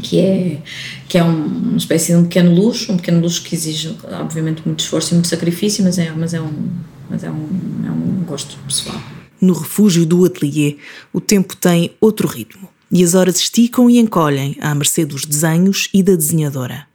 Que 0.03 0.19
é, 0.19 0.57
que 1.07 1.17
é 1.17 1.23
um, 1.23 1.45
uma 1.45 1.77
espécie 1.77 2.11
de 2.11 2.17
um 2.17 2.23
pequeno 2.23 2.53
luxo, 2.53 2.91
um 2.91 2.97
pequeno 2.97 3.21
luxo 3.21 3.41
que 3.41 3.55
exige, 3.55 3.95
obviamente, 4.19 4.63
muito 4.65 4.81
esforço 4.81 5.13
e 5.13 5.13
muito 5.13 5.29
sacrifício, 5.29 5.81
mas 5.81 5.97
é, 5.97 6.11
mas 6.11 6.33
é, 6.33 6.41
um, 6.41 6.69
mas 7.09 7.23
é, 7.23 7.31
um, 7.31 7.47
é 7.87 7.89
um 7.89 8.25
gosto 8.25 8.57
pessoal. 8.67 9.01
No 9.39 9.53
refúgio 9.53 10.05
do 10.05 10.25
atelier, 10.25 10.75
o 11.13 11.21
tempo 11.21 11.55
tem 11.55 11.91
outro 12.01 12.27
ritmo 12.27 12.67
e 12.91 13.01
as 13.01 13.15
horas 13.15 13.37
esticam 13.37 13.89
e 13.89 13.97
encolhem 13.97 14.57
à 14.59 14.75
mercê 14.75 15.05
dos 15.05 15.23
desenhos 15.23 15.87
e 15.93 16.03
da 16.03 16.15
desenhadora. 16.15 16.90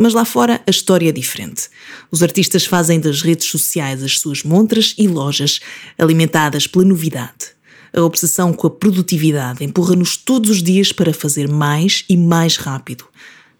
Mas 0.00 0.14
lá 0.14 0.24
fora 0.24 0.60
a 0.64 0.70
história 0.70 1.08
é 1.08 1.12
diferente. 1.12 1.68
Os 2.08 2.22
artistas 2.22 2.64
fazem 2.64 3.00
das 3.00 3.20
redes 3.20 3.48
sociais 3.48 4.00
as 4.00 4.20
suas 4.20 4.44
montras 4.44 4.94
e 4.96 5.08
lojas, 5.08 5.58
alimentadas 5.98 6.68
pela 6.68 6.84
novidade. 6.84 7.58
A 7.92 8.02
obsessão 8.02 8.52
com 8.52 8.68
a 8.68 8.70
produtividade 8.70 9.64
empurra-nos 9.64 10.16
todos 10.16 10.50
os 10.50 10.62
dias 10.62 10.92
para 10.92 11.12
fazer 11.12 11.48
mais 11.48 12.04
e 12.08 12.16
mais 12.16 12.56
rápido. 12.56 13.06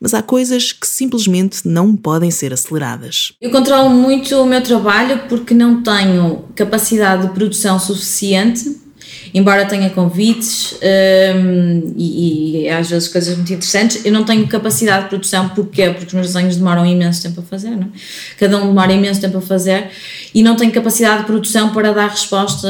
Mas 0.01 0.15
há 0.15 0.23
coisas 0.23 0.71
que 0.71 0.87
simplesmente 0.87 1.67
não 1.67 1.97
podem 1.97 2.31
ser 2.31 2.53
aceleradas. 2.53 3.33
Eu 3.41 3.51
controlo 3.51 3.91
muito 3.91 4.37
o 4.37 4.47
meu 4.47 4.63
trabalho 4.63 5.27
porque 5.29 5.53
não 5.53 5.83
tenho 5.83 6.45
capacidade 6.55 7.27
de 7.27 7.35
produção 7.35 7.81
suficiente 7.81 8.88
embora 9.33 9.67
tenha 9.67 9.91
convites 9.91 10.75
um, 10.75 11.95
e, 11.97 12.63
e, 12.63 12.69
às 12.69 12.89
vezes 12.91 13.09
coisas 13.09 13.37
muito 13.37 13.53
interessantes, 13.53 14.05
eu 14.05 14.13
não 14.13 14.25
tenho 14.25 14.47
capacidade 14.47 15.05
de 15.05 15.09
produção, 15.11 15.49
porquê? 15.51 15.91
Porque 15.91 16.07
os 16.07 16.15
meus 16.15 16.27
desenhos 16.29 16.57
demoram 16.57 16.85
imenso 16.87 17.23
tempo 17.23 17.41
a 17.41 17.43
fazer, 17.43 17.71
não 17.71 17.85
é? 17.85 17.89
Cada 18.39 18.57
um 18.59 18.69
demora 18.69 18.93
imenso 18.93 19.21
tempo 19.21 19.39
a 19.39 19.41
fazer 19.41 19.89
e 20.35 20.43
não 20.43 20.57
tenho 20.57 20.73
capacidade 20.73 21.21
de 21.21 21.27
produção 21.27 21.73
para 21.73 21.93
dar 21.93 22.09
resposta, 22.09 22.69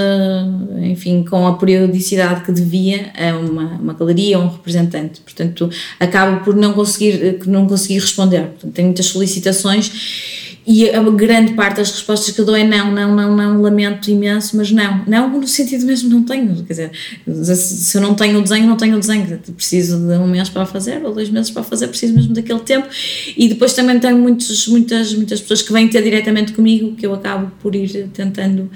enfim, 0.82 1.24
com 1.24 1.46
a 1.46 1.56
periodicidade 1.56 2.44
que 2.44 2.52
devia 2.52 3.12
a 3.16 3.37
uma, 3.37 3.64
uma 3.76 3.94
galeria 3.94 4.38
ou 4.38 4.44
um 4.44 4.48
representante. 4.48 5.20
Portanto, 5.20 5.70
acabo 5.98 6.44
por 6.44 6.54
não 6.54 6.72
conseguir, 6.72 7.40
não 7.46 7.66
conseguir 7.66 8.00
responder. 8.00 8.42
Portanto, 8.42 8.72
tenho 8.72 8.88
muitas 8.88 9.06
solicitações 9.06 10.47
e 10.70 10.90
a 10.90 11.02
grande 11.02 11.54
parte 11.54 11.78
das 11.78 11.90
respostas 11.90 12.35
que 12.35 12.42
dou 12.42 12.54
é 12.54 12.62
não, 12.62 12.92
não, 12.92 13.16
não, 13.16 13.35
não, 13.35 13.62
lamento 13.62 14.11
imenso, 14.11 14.54
mas 14.54 14.70
não. 14.70 15.02
Não 15.07 15.40
no 15.40 15.48
sentido 15.48 15.87
mesmo 15.87 16.11
não 16.11 16.22
tenho. 16.22 16.62
Quer 16.62 16.90
dizer, 17.33 17.57
se 17.57 17.96
eu 17.96 18.02
não 18.02 18.14
tenho 18.14 18.38
o 18.38 18.42
desenho, 18.42 18.66
não 18.66 18.76
tenho 18.76 18.96
o 18.96 19.00
desenho. 19.00 19.40
Preciso 19.57 19.96
de 19.96 20.12
um 20.18 20.26
mês 20.26 20.50
para 20.50 20.66
fazer, 20.66 21.02
ou 21.02 21.14
dois 21.14 21.31
meses 21.31 21.50
para 21.50 21.62
fazer, 21.62 21.88
preciso 21.88 22.12
mesmo 22.12 22.35
daquele 22.35 22.61
tempo. 22.61 22.87
E 23.35 23.48
depois 23.48 23.72
também 23.72 23.98
tenho 23.98 24.18
muitos, 24.18 24.68
muitas, 24.68 25.14
muitas 25.14 25.40
pessoas 25.40 25.62
que 25.62 25.72
vêm 25.72 25.88
ter 25.88 26.02
diretamente 26.02 26.52
comigo, 26.52 26.94
que 26.94 27.07
eu 27.07 27.14
acabo 27.14 27.50
por 27.62 27.74
ir 27.74 28.11
tentando. 28.12 28.70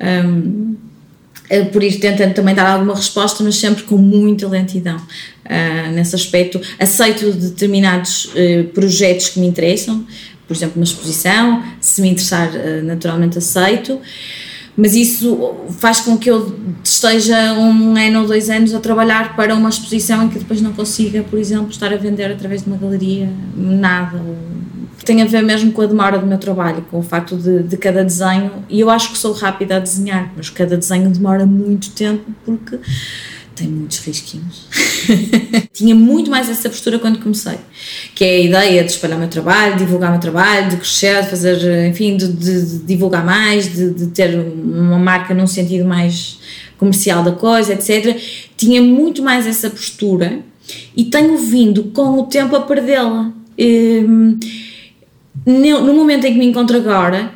Um, 0.00 0.74
eh, 1.48 1.64
por 1.66 1.80
ir 1.80 2.00
tentando 2.00 2.34
também 2.34 2.56
dar 2.56 2.66
alguma 2.68 2.96
resposta, 2.96 3.44
mas 3.44 3.54
sempre 3.54 3.84
com 3.84 3.96
muita 3.96 4.48
lentidão 4.48 4.96
uh, 4.96 5.92
nesse 5.92 6.16
aspecto. 6.16 6.60
Aceito 6.76 7.30
determinados 7.30 8.24
uh, 8.34 8.64
projetos 8.74 9.28
que 9.28 9.38
me 9.38 9.46
interessam, 9.46 10.04
por 10.46 10.54
exemplo, 10.54 10.76
uma 10.76 10.84
exposição, 10.84 11.62
se 11.80 12.00
me 12.00 12.08
interessar, 12.08 12.54
eh, 12.54 12.80
naturalmente 12.82 13.38
aceito, 13.38 14.00
mas 14.76 14.94
isso 14.94 15.54
faz 15.78 16.00
com 16.00 16.18
que 16.18 16.30
eu 16.30 16.54
esteja 16.84 17.54
um 17.54 17.96
ano 17.96 18.20
ou 18.20 18.26
dois 18.26 18.50
anos 18.50 18.74
a 18.74 18.78
trabalhar 18.78 19.34
para 19.34 19.54
uma 19.54 19.70
exposição 19.70 20.24
em 20.24 20.28
que 20.28 20.38
depois 20.38 20.60
não 20.60 20.72
consiga, 20.72 21.22
por 21.22 21.38
exemplo, 21.38 21.70
estar 21.70 21.92
a 21.92 21.96
vender 21.96 22.30
através 22.30 22.62
de 22.62 22.68
uma 22.68 22.76
galeria 22.76 23.30
nada. 23.56 24.20
Tem 25.02 25.22
a 25.22 25.24
ver 25.24 25.42
mesmo 25.42 25.72
com 25.72 25.80
a 25.80 25.86
demora 25.86 26.18
do 26.18 26.26
meu 26.26 26.36
trabalho, 26.36 26.84
com 26.90 26.98
o 26.98 27.02
facto 27.02 27.36
de, 27.36 27.62
de 27.62 27.76
cada 27.76 28.04
desenho, 28.04 28.50
e 28.68 28.80
eu 28.80 28.90
acho 28.90 29.12
que 29.12 29.18
sou 29.18 29.32
rápida 29.32 29.76
a 29.76 29.78
desenhar, 29.78 30.30
mas 30.36 30.50
cada 30.50 30.76
desenho 30.76 31.08
demora 31.10 31.46
muito 31.46 31.90
tempo 31.90 32.24
porque 32.44 32.78
tem 33.56 33.66
muitos 33.66 33.98
risquinhos. 34.00 34.66
Tinha 35.72 35.94
muito 35.94 36.30
mais 36.30 36.48
essa 36.48 36.68
postura 36.68 36.98
quando 36.98 37.18
comecei, 37.18 37.56
que 38.14 38.24
é 38.24 38.28
a 38.28 38.40
ideia 38.40 38.84
de 38.84 38.90
espalhar 38.90 39.16
o 39.16 39.20
meu 39.20 39.28
trabalho, 39.28 39.76
divulgar 39.76 40.10
o 40.10 40.12
meu 40.12 40.20
trabalho, 40.20 40.68
de 40.68 40.76
crescer, 40.76 41.22
de 41.22 41.30
fazer, 41.30 41.88
enfim, 41.88 42.16
de, 42.16 42.28
de, 42.28 42.66
de 42.66 42.78
divulgar 42.84 43.24
mais, 43.24 43.72
de, 43.72 43.90
de, 43.90 44.06
ter 44.08 44.38
uma 44.38 44.98
marca 44.98 45.34
num 45.34 45.46
sentido 45.46 45.86
mais 45.86 46.38
comercial 46.78 47.24
da 47.24 47.32
coisa, 47.32 47.72
etc. 47.72 48.16
Tinha 48.56 48.82
muito 48.82 49.22
mais 49.22 49.46
essa 49.46 49.70
postura 49.70 50.40
e 50.94 51.04
tenho 51.04 51.38
vindo 51.38 51.84
com 51.84 52.20
o 52.20 52.24
tempo 52.24 52.54
a 52.54 52.60
perdê-la. 52.60 53.32
Um, 53.58 54.38
no 55.46 55.94
momento 55.94 56.26
em 56.26 56.32
que 56.32 56.38
me 56.38 56.46
encontro 56.46 56.76
agora, 56.76 57.30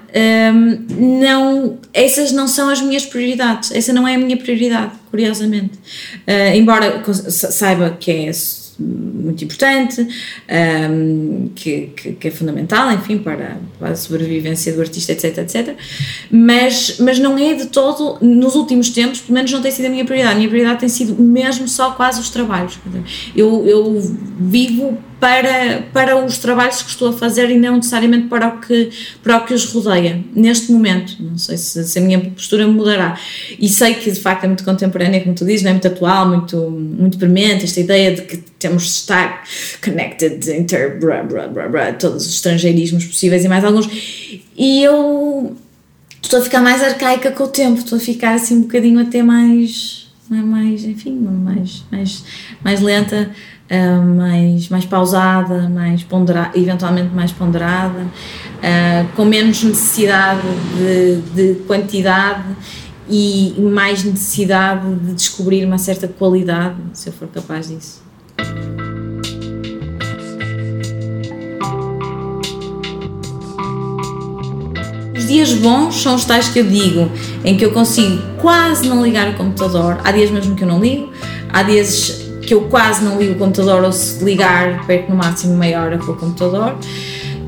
um, 0.53 1.21
não, 1.21 1.79
essas 1.95 2.33
não 2.33 2.49
são 2.49 2.69
as 2.69 2.81
minhas 2.81 3.07
prioridades. 3.07 3.71
Essa 3.71 3.93
não 3.93 4.07
é 4.07 4.17
a 4.17 4.19
minha 4.19 4.37
prioridade, 4.37 4.93
curiosamente. 5.11 5.79
Uh, 6.27 6.57
embora 6.57 7.03
saiba 7.13 7.97
que 8.01 8.11
é 8.11 8.33
muito 8.81 9.45
importante, 9.45 10.09
um, 10.91 11.51
que, 11.55 11.93
que, 11.95 12.13
que, 12.13 12.29
é 12.29 12.31
fundamental, 12.31 12.91
enfim, 12.93 13.19
para, 13.19 13.59
para, 13.79 13.91
a 13.91 13.95
sobrevivência 13.95 14.73
do 14.73 14.81
artista, 14.81 15.13
etc, 15.13 15.39
etc. 15.39 15.77
Mas, 16.31 16.97
mas 16.99 17.19
não 17.19 17.39
é 17.39 17.55
de 17.55 17.67
todo, 17.67 18.19
nos 18.21 18.57
últimos 18.57 18.91
tempos, 18.91 19.21
pelo 19.21 19.35
menos 19.35 19.53
não 19.53 19.61
tem 19.61 19.71
sido 19.71 19.87
a 19.87 19.89
minha 19.91 20.05
prioridade. 20.05 20.35
A 20.35 20.39
minha 20.39 20.49
prioridade 20.49 20.81
tem 20.81 20.89
sido 20.89 21.15
mesmo 21.23 21.69
só 21.69 21.93
quase 21.93 22.21
os 22.21 22.31
trabalhos. 22.31 22.79
Eu, 23.37 23.67
eu 23.67 24.01
vivo 24.39 24.99
para, 25.21 25.83
para 25.93 26.25
os 26.25 26.39
trabalhos 26.39 26.83
que 26.83 26.89
estou 26.89 27.11
a 27.11 27.13
fazer 27.13 27.51
e 27.51 27.59
não 27.59 27.77
necessariamente 27.77 28.27
para 28.29 28.49
o 28.49 28.59
que, 28.59 28.91
para 29.23 29.37
o 29.37 29.45
que 29.45 29.53
os 29.53 29.67
rodeia, 29.67 30.25
neste 30.35 30.73
momento. 30.73 31.17
Não 31.21 31.37
sei 31.37 31.59
se, 31.59 31.85
se 31.85 31.99
a 31.99 32.03
minha 32.03 32.19
postura 32.19 32.67
mudará. 32.67 33.19
E 33.59 33.69
sei 33.69 33.95
que 33.95 34.11
de 34.11 34.19
facto 34.19 34.45
é 34.45 34.47
muito 34.47 34.65
contemporânea, 34.65 35.21
como 35.21 35.35
tu 35.35 35.45
dizes, 35.45 35.63
não 35.63 35.71
é 35.71 35.75
muito 35.75 35.87
atual, 35.87 36.27
muito, 36.27 36.57
muito 36.71 37.19
premente, 37.19 37.65
esta 37.65 37.81
ideia 37.81 38.15
de 38.15 38.23
que 38.23 38.39
temos 38.59 38.85
de 38.85 38.89
estar 38.89 39.45
connected, 39.85 40.51
inter, 40.51 40.99
bra, 40.99 41.23
bra, 41.23 41.69
bra, 41.69 41.93
todos 41.93 42.27
os 42.27 42.35
estrangeirismos 42.35 43.05
possíveis 43.05 43.45
e 43.45 43.49
mais 43.49 43.63
alguns. 43.63 43.89
E 44.57 44.83
eu 44.83 45.55
estou 46.23 46.41
a 46.41 46.43
ficar 46.43 46.63
mais 46.63 46.83
arcaica 46.83 47.31
com 47.31 47.45
o 47.45 47.49
tempo, 47.49 47.79
estou 47.79 47.99
a 47.99 48.01
ficar 48.01 48.35
assim 48.35 48.57
um 48.57 48.63
bocadinho 48.63 48.99
até 49.01 49.23
mais, 49.23 50.09
mais 50.31 50.85
enfim, 50.85 51.13
mais, 51.13 51.85
mais, 51.91 52.25
mais 52.65 52.81
lenta 52.81 53.31
uh, 53.71 54.03
mais, 54.03 54.69
mais 54.69 54.85
pausada, 54.85 55.69
mais 55.69 56.03
ponderada, 56.03 56.59
eventualmente 56.59 57.15
mais 57.15 57.33
ponderada, 57.33 58.01
uh, 58.01 59.09
com 59.15 59.25
menos 59.25 59.63
necessidade 59.63 60.43
de, 60.77 61.17
de 61.35 61.55
quantidade 61.63 62.45
e 63.09 63.55
mais 63.59 64.05
necessidade 64.05 64.95
de 64.95 65.15
descobrir 65.15 65.65
uma 65.65 65.79
certa 65.79 66.07
qualidade, 66.07 66.77
se 66.93 67.09
eu 67.09 67.13
for 67.13 67.29
capaz 67.29 67.69
disso. 67.69 68.03
Os 75.17 75.27
dias 75.27 75.53
bons 75.55 75.95
são 76.03 76.15
os 76.17 76.25
tais 76.25 76.49
que 76.49 76.59
eu 76.59 76.67
digo, 76.67 77.11
em 77.45 77.57
que 77.57 77.65
eu 77.65 77.73
consigo 77.73 78.21
quase 78.41 78.89
não 78.89 79.05
ligar 79.05 79.29
o 79.29 79.35
computador. 79.35 79.99
Há 80.05 80.13
dias 80.13 80.31
mesmo 80.31 80.55
que 80.57 80.65
eu 80.65 80.69
não 80.69 80.81
ligo, 80.81 81.11
há 81.53 81.63
dias 81.63 82.30
que 82.51 82.55
eu 82.55 82.63
quase 82.63 83.05
não 83.05 83.17
ligo 83.17 83.35
o 83.35 83.37
computador 83.37 83.85
ou 83.85 83.93
se 83.93 84.25
ligar 84.25 84.85
perco 84.85 85.13
no 85.13 85.17
máximo 85.17 85.57
meia 85.57 85.85
hora 85.85 85.99
com 85.99 86.11
o 86.11 86.17
computador. 86.17 86.75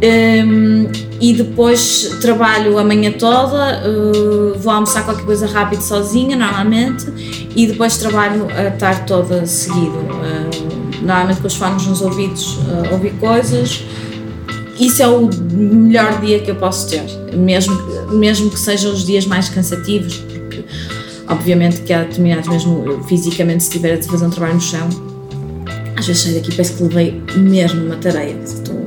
Um, 0.00 0.86
e 1.20 1.32
depois 1.34 2.18
trabalho 2.20 2.78
a 2.78 2.84
manhã 2.84 3.10
toda, 3.10 3.82
uh, 3.84 4.56
vou 4.60 4.72
almoçar 4.72 5.04
qualquer 5.04 5.24
coisa 5.24 5.48
rápido 5.48 5.80
sozinha, 5.80 6.36
normalmente, 6.36 7.48
e 7.56 7.66
depois 7.66 7.96
trabalho 7.96 8.46
a 8.46 8.70
tarde 8.70 9.02
toda 9.04 9.44
seguido. 9.44 9.90
Uh, 9.90 11.02
normalmente 11.02 11.40
com 11.40 11.48
os 11.48 11.56
fones 11.56 11.84
nos 11.84 12.00
ouvidos, 12.00 12.58
uh, 12.58 12.92
ouvir 12.92 13.14
coisas. 13.14 13.82
Isso 14.78 15.02
é 15.02 15.08
o 15.08 15.28
melhor 15.52 16.20
dia 16.20 16.38
que 16.38 16.50
eu 16.52 16.54
posso 16.54 16.88
ter, 16.88 17.02
mesmo, 17.32 17.76
mesmo 18.12 18.50
que 18.50 18.58
sejam 18.58 18.92
os 18.92 19.04
dias 19.04 19.26
mais 19.26 19.48
cansativos, 19.48 20.22
Obviamente 21.32 21.80
que 21.80 21.94
há 21.94 22.02
determinados, 22.02 22.46
mesmo 22.46 23.02
fisicamente, 23.04 23.62
se 23.62 23.70
estiver 23.70 23.98
a 23.98 24.02
fazer 24.02 24.26
um 24.26 24.30
trabalho 24.30 24.54
no 24.54 24.60
chão, 24.60 24.86
às 25.96 26.06
vezes 26.06 26.22
saio 26.22 26.34
daqui 26.34 26.50
parece 26.50 26.74
que 26.74 26.82
levei 26.82 27.22
mesmo 27.36 27.86
uma 27.86 27.96
tarefa. 27.96 28.38
Estou 28.44 28.84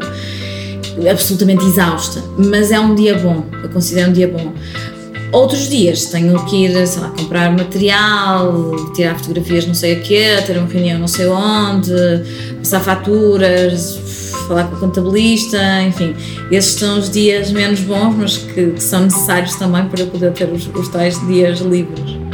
absolutamente 1.09 1.65
exausta, 1.65 2.23
mas 2.37 2.71
é 2.71 2.79
um 2.79 2.93
dia 2.93 3.17
bom, 3.17 3.43
eu 3.63 3.69
considero 3.69 4.11
um 4.11 4.13
dia 4.13 4.27
bom. 4.27 4.53
Outros 5.31 5.67
dias 5.69 6.05
tenho 6.05 6.45
que 6.45 6.65
ir, 6.65 6.87
sei 6.87 7.01
lá, 7.01 7.09
comprar 7.09 7.51
material, 7.51 8.71
tirar 8.93 9.17
fotografias 9.17 9.65
não 9.65 9.73
sei 9.73 9.95
o 9.95 10.01
quê, 10.01 10.37
ter 10.45 10.55
uma 10.57 10.67
reunião 10.67 10.99
não 10.99 11.07
sei 11.07 11.25
onde, 11.25 11.91
passar 12.59 12.79
faturas, 12.79 13.99
falar 14.47 14.65
com 14.65 14.75
o 14.75 14.79
contabilista, 14.79 15.81
enfim, 15.81 16.15
esses 16.51 16.73
são 16.73 16.99
os 16.99 17.09
dias 17.09 17.51
menos 17.51 17.79
bons, 17.79 18.15
mas 18.15 18.37
que, 18.37 18.67
que 18.67 18.83
são 18.83 19.01
necessários 19.01 19.55
também 19.55 19.85
para 19.87 20.05
poder 20.05 20.31
ter 20.31 20.47
os, 20.47 20.67
os 20.67 20.87
tais 20.89 21.19
dias 21.27 21.59
livres. 21.59 22.24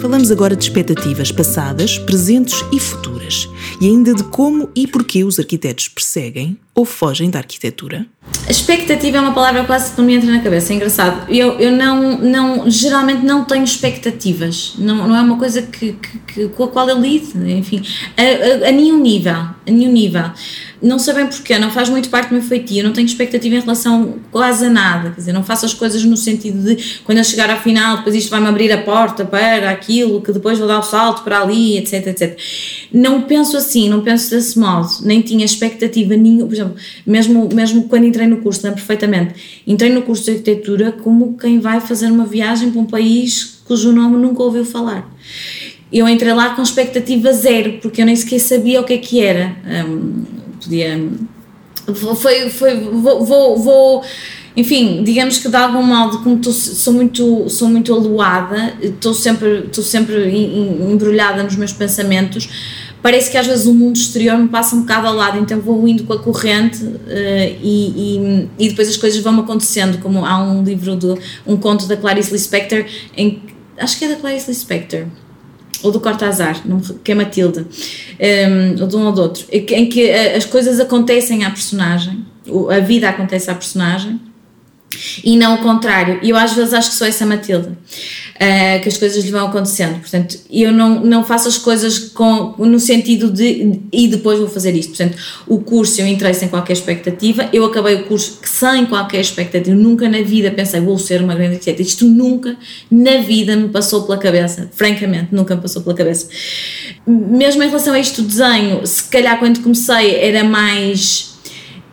Falamos 0.00 0.30
agora 0.30 0.54
de 0.54 0.62
expectativas 0.62 1.32
passadas, 1.32 1.98
presentes 1.98 2.54
e 2.72 2.78
futuras, 2.78 3.48
e 3.80 3.86
ainda 3.86 4.14
de 4.14 4.22
como 4.22 4.70
e 4.74 4.86
porquê 4.86 5.24
os 5.24 5.40
arquitetos 5.40 5.88
perseguem 5.88 6.56
ou 6.78 6.84
fogem 6.84 7.28
da 7.28 7.40
arquitetura. 7.40 8.06
A 8.46 8.50
expectativa 8.52 9.16
é 9.16 9.20
uma 9.20 9.34
palavra 9.34 9.64
quase 9.64 9.92
que 9.92 10.00
me 10.00 10.14
entra 10.14 10.30
na 10.30 10.40
cabeça, 10.40 10.72
é 10.72 10.76
engraçado. 10.76 11.28
Eu, 11.28 11.58
eu 11.58 11.72
não, 11.72 12.18
não, 12.18 12.70
geralmente 12.70 13.24
não 13.24 13.44
tenho 13.44 13.64
expectativas, 13.64 14.74
não, 14.78 15.08
não 15.08 15.16
é 15.16 15.20
uma 15.20 15.36
coisa 15.36 15.60
que, 15.60 15.94
que, 15.94 16.18
que 16.18 16.48
com 16.50 16.64
a 16.64 16.68
qual 16.68 16.88
eu 16.88 17.00
lido, 17.00 17.48
enfim, 17.48 17.82
a, 18.16 18.66
a, 18.66 18.68
a 18.68 18.72
nenhum 18.72 19.00
nível, 19.00 19.32
a 19.34 19.56
nenhum 19.66 19.90
nível 19.90 20.30
não 20.80 20.98
sei 20.98 21.14
bem 21.14 21.26
porquê, 21.26 21.58
não 21.58 21.70
faz 21.70 21.88
muito 21.88 22.08
parte 22.08 22.28
do 22.28 22.34
meu 22.34 22.42
feitio, 22.42 22.84
não 22.84 22.92
tenho 22.92 23.06
expectativa 23.06 23.56
em 23.56 23.60
relação 23.60 24.18
quase 24.30 24.66
a 24.66 24.70
nada, 24.70 25.10
quer 25.10 25.16
dizer, 25.16 25.32
não 25.32 25.42
faço 25.42 25.66
as 25.66 25.74
coisas 25.74 26.04
no 26.04 26.16
sentido 26.16 26.62
de 26.62 27.00
quando 27.04 27.18
eu 27.18 27.24
chegar 27.24 27.50
ao 27.50 27.58
final, 27.60 27.98
depois 27.98 28.14
isto 28.14 28.30
vai-me 28.30 28.46
abrir 28.46 28.70
a 28.72 28.82
porta 28.82 29.24
para 29.24 29.70
aquilo, 29.70 30.22
que 30.22 30.32
depois 30.32 30.58
vou 30.58 30.68
dar 30.68 30.78
o 30.78 30.82
salto 30.82 31.22
para 31.22 31.40
ali, 31.40 31.78
etc, 31.78 32.06
etc. 32.06 32.38
Não 32.92 33.22
penso 33.22 33.56
assim, 33.56 33.88
não 33.88 34.02
penso 34.02 34.30
desse 34.30 34.58
modo, 34.58 34.88
nem 35.02 35.20
tinha 35.20 35.44
expectativa 35.44 36.16
nenhuma, 36.16 36.46
por 36.46 36.54
exemplo, 36.54 36.67
mesmo, 37.06 37.48
mesmo 37.52 37.84
quando 37.84 38.04
entrei 38.04 38.26
no 38.26 38.38
curso, 38.38 38.62
perfeitamente, 38.62 39.62
entrei 39.66 39.90
no 39.90 40.02
curso 40.02 40.24
de 40.24 40.30
arquitetura 40.32 40.92
como 40.92 41.36
quem 41.36 41.60
vai 41.60 41.80
fazer 41.80 42.06
uma 42.06 42.24
viagem 42.24 42.70
para 42.70 42.80
um 42.80 42.86
país 42.86 43.60
cujo 43.64 43.92
nome 43.92 44.16
nunca 44.16 44.42
ouviu 44.42 44.64
falar 44.64 45.08
eu 45.92 46.08
entrei 46.08 46.32
lá 46.32 46.50
com 46.50 46.62
expectativa 46.62 47.32
zero, 47.32 47.78
porque 47.80 48.02
eu 48.02 48.06
nem 48.06 48.14
sequer 48.14 48.40
sabia 48.40 48.80
o 48.80 48.84
que 48.84 48.92
é 48.92 48.98
que 48.98 49.20
era. 49.20 49.56
Um, 49.88 50.22
podia. 50.62 51.08
Foi. 52.20 52.50
foi 52.50 52.80
vou, 52.80 53.24
vou, 53.24 53.56
vou 53.56 54.04
enfim, 54.56 55.04
digamos 55.04 55.38
que 55.38 55.48
de 55.48 55.56
algum 55.56 55.82
modo, 55.82 56.18
como 56.18 56.38
tô, 56.38 56.50
sou 56.50 56.92
muito, 56.92 57.48
sou 57.48 57.68
muito 57.68 57.94
aluada, 57.94 58.74
estou 58.82 59.14
sempre, 59.14 59.66
estou 59.66 59.84
sempre 59.84 60.28
embrulhada 60.90 61.44
nos 61.44 61.54
meus 61.54 61.72
pensamentos, 61.72 62.48
parece 63.02 63.30
que 63.30 63.36
às 63.36 63.46
vezes 63.46 63.66
o 63.66 63.74
mundo 63.74 63.96
exterior 63.96 64.38
me 64.38 64.48
passa 64.48 64.74
um 64.74 64.80
bocado 64.80 65.06
ao 65.06 65.14
lado, 65.14 65.38
então 65.38 65.60
vou 65.60 65.86
indo 65.86 66.04
com 66.04 66.12
a 66.12 66.18
corrente 66.18 66.82
uh, 66.84 66.98
e, 67.62 67.92
e, 67.96 68.48
e, 68.58 68.68
depois 68.68 68.88
as 68.88 68.96
coisas 68.96 69.22
vão 69.22 69.38
acontecendo, 69.40 69.98
como 69.98 70.24
há 70.24 70.42
um 70.42 70.62
livro, 70.62 70.96
do, 70.96 71.18
um 71.46 71.56
conto 71.56 71.86
da 71.86 71.96
Clarice 71.96 72.32
Lispector, 72.32 72.84
em, 73.16 73.42
acho 73.78 73.98
que 73.98 74.04
é 74.04 74.08
da 74.08 74.16
Clarice 74.16 74.48
Lispector, 74.48 75.06
ou 75.82 75.92
do 75.92 76.00
Cortázar, 76.00 76.60
que 77.04 77.12
é 77.12 77.14
Matilde, 77.14 77.60
um, 77.60 78.82
ou 78.82 78.86
de 78.88 78.96
um 78.96 79.06
ou 79.06 79.12
do 79.12 79.22
outro, 79.22 79.44
em 79.50 79.88
que 79.88 80.10
as 80.10 80.44
coisas 80.44 80.80
acontecem 80.80 81.44
à 81.44 81.50
personagem, 81.50 82.26
a 82.70 82.80
vida 82.80 83.08
acontece 83.08 83.50
à 83.50 83.54
personagem, 83.54 84.20
e 85.22 85.36
não 85.36 85.56
o 85.56 85.58
contrário. 85.58 86.18
E 86.22 86.30
eu 86.30 86.36
às 86.36 86.52
vezes 86.52 86.72
acho 86.72 86.90
que 86.90 86.96
sou 86.96 87.06
essa 87.06 87.26
Matilde, 87.26 87.68
uh, 87.68 88.82
que 88.82 88.88
as 88.88 88.96
coisas 88.96 89.24
lhe 89.24 89.30
vão 89.30 89.46
acontecendo. 89.46 90.00
Portanto, 90.00 90.38
eu 90.50 90.72
não, 90.72 91.00
não 91.00 91.24
faço 91.24 91.48
as 91.48 91.58
coisas 91.58 91.98
com, 91.98 92.54
no 92.58 92.78
sentido 92.78 93.30
de 93.30 93.80
e 93.92 94.08
depois 94.08 94.38
vou 94.38 94.48
fazer 94.48 94.74
isto. 94.74 94.90
Portanto, 94.90 95.16
o 95.46 95.58
curso 95.58 96.00
eu 96.00 96.06
entrei 96.06 96.32
sem 96.34 96.48
qualquer 96.48 96.72
expectativa, 96.72 97.48
eu 97.52 97.64
acabei 97.64 97.96
o 97.96 98.04
curso 98.04 98.38
sem 98.44 98.86
qualquer 98.86 99.20
expectativa. 99.20 99.76
Nunca 99.76 100.08
na 100.08 100.22
vida 100.22 100.50
pensei 100.50 100.80
vou 100.80 100.98
ser 100.98 101.22
uma 101.22 101.34
grande 101.34 101.54
arquiteta. 101.54 101.82
Isto 101.82 102.06
nunca 102.06 102.56
na 102.90 103.18
vida 103.18 103.56
me 103.56 103.68
passou 103.68 104.02
pela 104.02 104.18
cabeça. 104.18 104.70
Francamente, 104.74 105.28
nunca 105.32 105.54
me 105.54 105.62
passou 105.62 105.82
pela 105.82 105.94
cabeça. 105.94 106.28
Mesmo 107.06 107.62
em 107.62 107.66
relação 107.66 107.94
a 107.94 107.98
isto 107.98 108.22
desenho, 108.22 108.86
se 108.86 109.04
calhar 109.04 109.38
quando 109.38 109.60
comecei 109.60 110.16
era 110.16 110.44
mais 110.44 111.37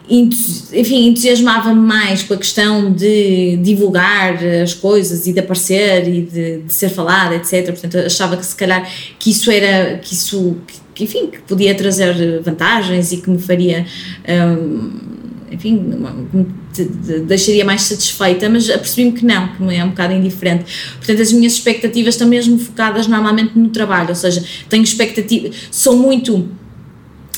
enfim, 0.10 1.08
entusiasmava-me 1.08 1.80
mais 1.80 2.22
com 2.24 2.34
a 2.34 2.38
questão 2.38 2.92
de 2.92 3.58
divulgar 3.58 4.38
as 4.64 4.74
coisas 4.74 5.26
e 5.26 5.34
de 5.34 5.40
aparecer 5.40 6.08
e 6.08 6.22
de, 6.22 6.58
de, 6.60 6.74
ser 6.74 6.90
falada, 6.90 7.36
etc. 7.36 7.66
Portanto, 7.72 7.98
achava 7.98 8.38
que 8.38 8.46
se 8.46 8.56
calhar 8.56 8.88
que 9.18 9.32
isso 9.32 9.50
era, 9.50 9.98
que 9.98 10.14
isso, 10.14 10.58
que, 10.94 11.04
enfim, 11.06 11.28
que 11.28 11.42
podia 11.42 11.74
trazer 11.74 12.42
vantagens 12.42 13.12
e 13.12 13.18
que 13.18 13.30
me 13.30 13.40
faria, 13.40 13.86
um, 14.30 14.92
enfim, 15.52 15.82
deixaria 17.26 17.66
mais 17.66 17.82
satisfeita, 17.84 18.48
mas 18.48 18.70
apercebi-me 18.70 19.14
que 19.14 19.26
não, 19.26 19.48
que 19.56 19.76
é 19.76 19.84
um 19.84 19.90
bocado 19.90 20.14
indiferente. 20.14 20.66
Portanto, 20.98 21.22
as 21.22 21.32
minhas 21.32 21.54
expectativas 21.54 22.14
estão 22.14 22.28
mesmo 22.28 22.60
focadas 22.60 23.08
normalmente 23.08 23.58
no 23.58 23.70
trabalho, 23.70 24.10
ou 24.10 24.16
seja, 24.16 24.44
tenho 24.70 24.84
expectativas, 24.84 25.56
sou 25.72 25.98
muito 25.98 26.48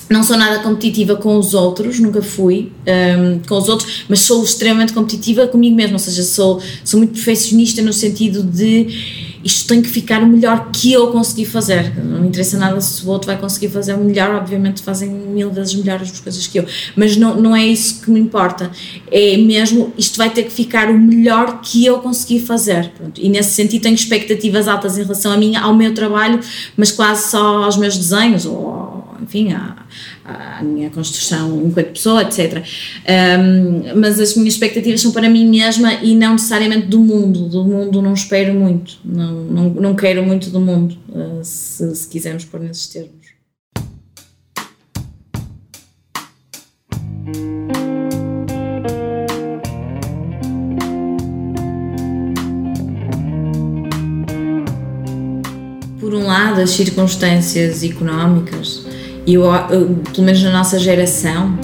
não 0.09 0.23
sou 0.23 0.37
nada 0.37 0.59
competitiva 0.59 1.15
com 1.15 1.37
os 1.37 1.53
outros, 1.53 1.99
nunca 1.99 2.21
fui 2.21 2.71
um, 2.87 3.39
com 3.47 3.57
os 3.57 3.67
outros, 3.67 4.05
mas 4.07 4.21
sou 4.21 4.43
extremamente 4.43 4.93
competitiva 4.93 5.47
comigo 5.47 5.75
mesma, 5.75 5.93
ou 5.93 5.99
seja, 5.99 6.23
sou, 6.23 6.61
sou 6.83 6.99
muito 6.99 7.13
perfeccionista 7.13 7.81
no 7.81 7.93
sentido 7.93 8.43
de 8.43 9.27
isto 9.43 9.67
tem 9.67 9.81
que 9.81 9.87
ficar 9.87 10.21
o 10.21 10.27
melhor 10.27 10.71
que 10.71 10.91
eu 10.91 11.07
consegui 11.07 11.45
fazer. 11.45 11.93
Não 12.03 12.21
me 12.21 12.27
interessa 12.27 12.57
nada 12.57 12.81
se 12.81 13.05
o 13.05 13.09
outro 13.09 13.27
vai 13.27 13.37
conseguir 13.37 13.69
fazer 13.69 13.95
melhor, 13.95 14.35
obviamente 14.35 14.81
fazem 14.81 15.09
mil 15.09 15.49
vezes 15.51 15.73
melhores 15.75 16.11
as 16.11 16.19
coisas 16.19 16.47
que 16.47 16.59
eu, 16.59 16.65
mas 16.95 17.15
não, 17.15 17.39
não 17.39 17.55
é 17.55 17.65
isso 17.65 18.01
que 18.01 18.11
me 18.11 18.19
importa. 18.19 18.69
É 19.09 19.37
mesmo, 19.37 19.93
isto 19.97 20.17
vai 20.17 20.29
ter 20.29 20.43
que 20.43 20.51
ficar 20.51 20.89
o 20.89 20.97
melhor 20.97 21.61
que 21.61 21.85
eu 21.85 21.99
consegui 21.99 22.39
fazer. 22.39 22.91
Pronto. 22.97 23.21
E 23.21 23.29
nesse 23.29 23.51
sentido 23.51 23.83
tenho 23.83 23.95
expectativas 23.95 24.67
altas 24.67 24.97
em 24.97 25.03
relação 25.03 25.31
a 25.31 25.37
mim, 25.37 25.55
ao 25.55 25.73
meu 25.73 25.93
trabalho, 25.93 26.39
mas 26.75 26.91
quase 26.91 27.29
só 27.29 27.63
aos 27.63 27.77
meus 27.77 27.97
desenhos, 27.97 28.45
ou 28.45 28.96
enfim, 29.21 29.53
à, 29.53 29.85
à 30.25 30.63
minha 30.63 30.89
construção 30.89 31.63
enquanto 31.65 31.93
pessoa, 31.93 32.23
etc. 32.23 32.63
Um, 33.07 33.99
mas 33.99 34.19
as 34.19 34.35
minhas 34.35 34.53
expectativas 34.53 35.01
são 35.01 35.11
para 35.11 35.29
mim 35.29 35.49
mesma 35.49 35.93
e 35.95 36.15
não 36.15 36.33
necessariamente 36.33 36.87
do 36.87 36.99
mundo. 36.99 37.49
Do 37.49 37.63
mundo 37.63 38.01
não 38.01 38.13
espero 38.13 38.53
muito, 38.53 38.99
não, 39.03 39.43
não, 39.45 39.69
não 39.69 39.95
quero 39.95 40.23
muito 40.23 40.49
do 40.49 40.59
mundo, 40.59 40.97
uh, 41.09 41.43
se, 41.43 41.95
se 41.95 42.07
quisermos 42.07 42.45
pôr 42.45 42.59
nesses 42.59 42.87
termos. 42.87 43.27
Por 55.99 56.13
um 56.13 56.25
lado, 56.25 56.61
as 56.61 56.69
circunstâncias 56.69 57.83
económicas 57.83 58.86
e 59.27 59.33
eu, 59.33 59.43
pelo 60.13 60.25
menos 60.25 60.41
na 60.41 60.51
nossa 60.51 60.79
geração, 60.79 61.59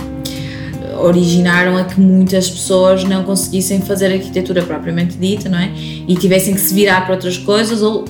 originaram 1.00 1.78
a 1.78 1.86
que 1.86 2.00
muitas 2.00 2.50
pessoas 2.50 3.06
não 3.06 3.24
conseguissem 3.24 3.80
fazer 3.80 4.12
arquitetura 4.12 4.62
propriamente 4.64 5.16
dita, 5.18 5.48
não 5.48 5.58
é? 5.58 5.72
E 6.06 6.14
tivessem 6.16 6.54
que 6.54 6.60
se 6.60 6.74
virar 6.74 7.06
para 7.06 7.16
outras 7.16 7.38
coisas 7.38 7.82
ou 7.82 8.04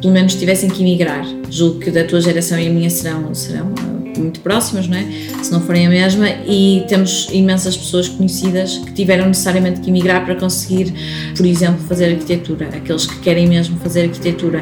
pelo 0.00 0.14
menos 0.14 0.36
tivessem 0.36 0.70
que 0.70 0.80
emigrar. 0.82 1.26
Julgo 1.50 1.80
que 1.80 1.90
da 1.90 2.04
tua 2.04 2.20
geração 2.20 2.58
e 2.58 2.68
a 2.68 2.70
minha 2.70 2.88
serão, 2.88 3.34
serão 3.34 3.72
eh, 4.14 4.18
muito 4.18 4.40
próximas, 4.40 4.86
não 4.86 4.96
é? 4.96 5.04
Se 5.42 5.50
não 5.50 5.60
forem 5.60 5.88
a 5.88 5.90
mesma, 5.90 6.28
e 6.46 6.84
temos 6.88 7.28
imensas 7.32 7.76
pessoas 7.76 8.08
conhecidas 8.08 8.78
que 8.78 8.92
tiveram 8.92 9.26
necessariamente 9.26 9.80
que 9.80 9.90
emigrar 9.90 10.24
para 10.24 10.36
conseguir, 10.36 10.94
por 11.36 11.44
exemplo, 11.44 11.80
fazer 11.88 12.12
arquitetura, 12.12 12.68
aqueles 12.68 13.06
que 13.06 13.18
querem 13.18 13.48
mesmo 13.48 13.76
fazer 13.80 14.02
arquitetura. 14.02 14.60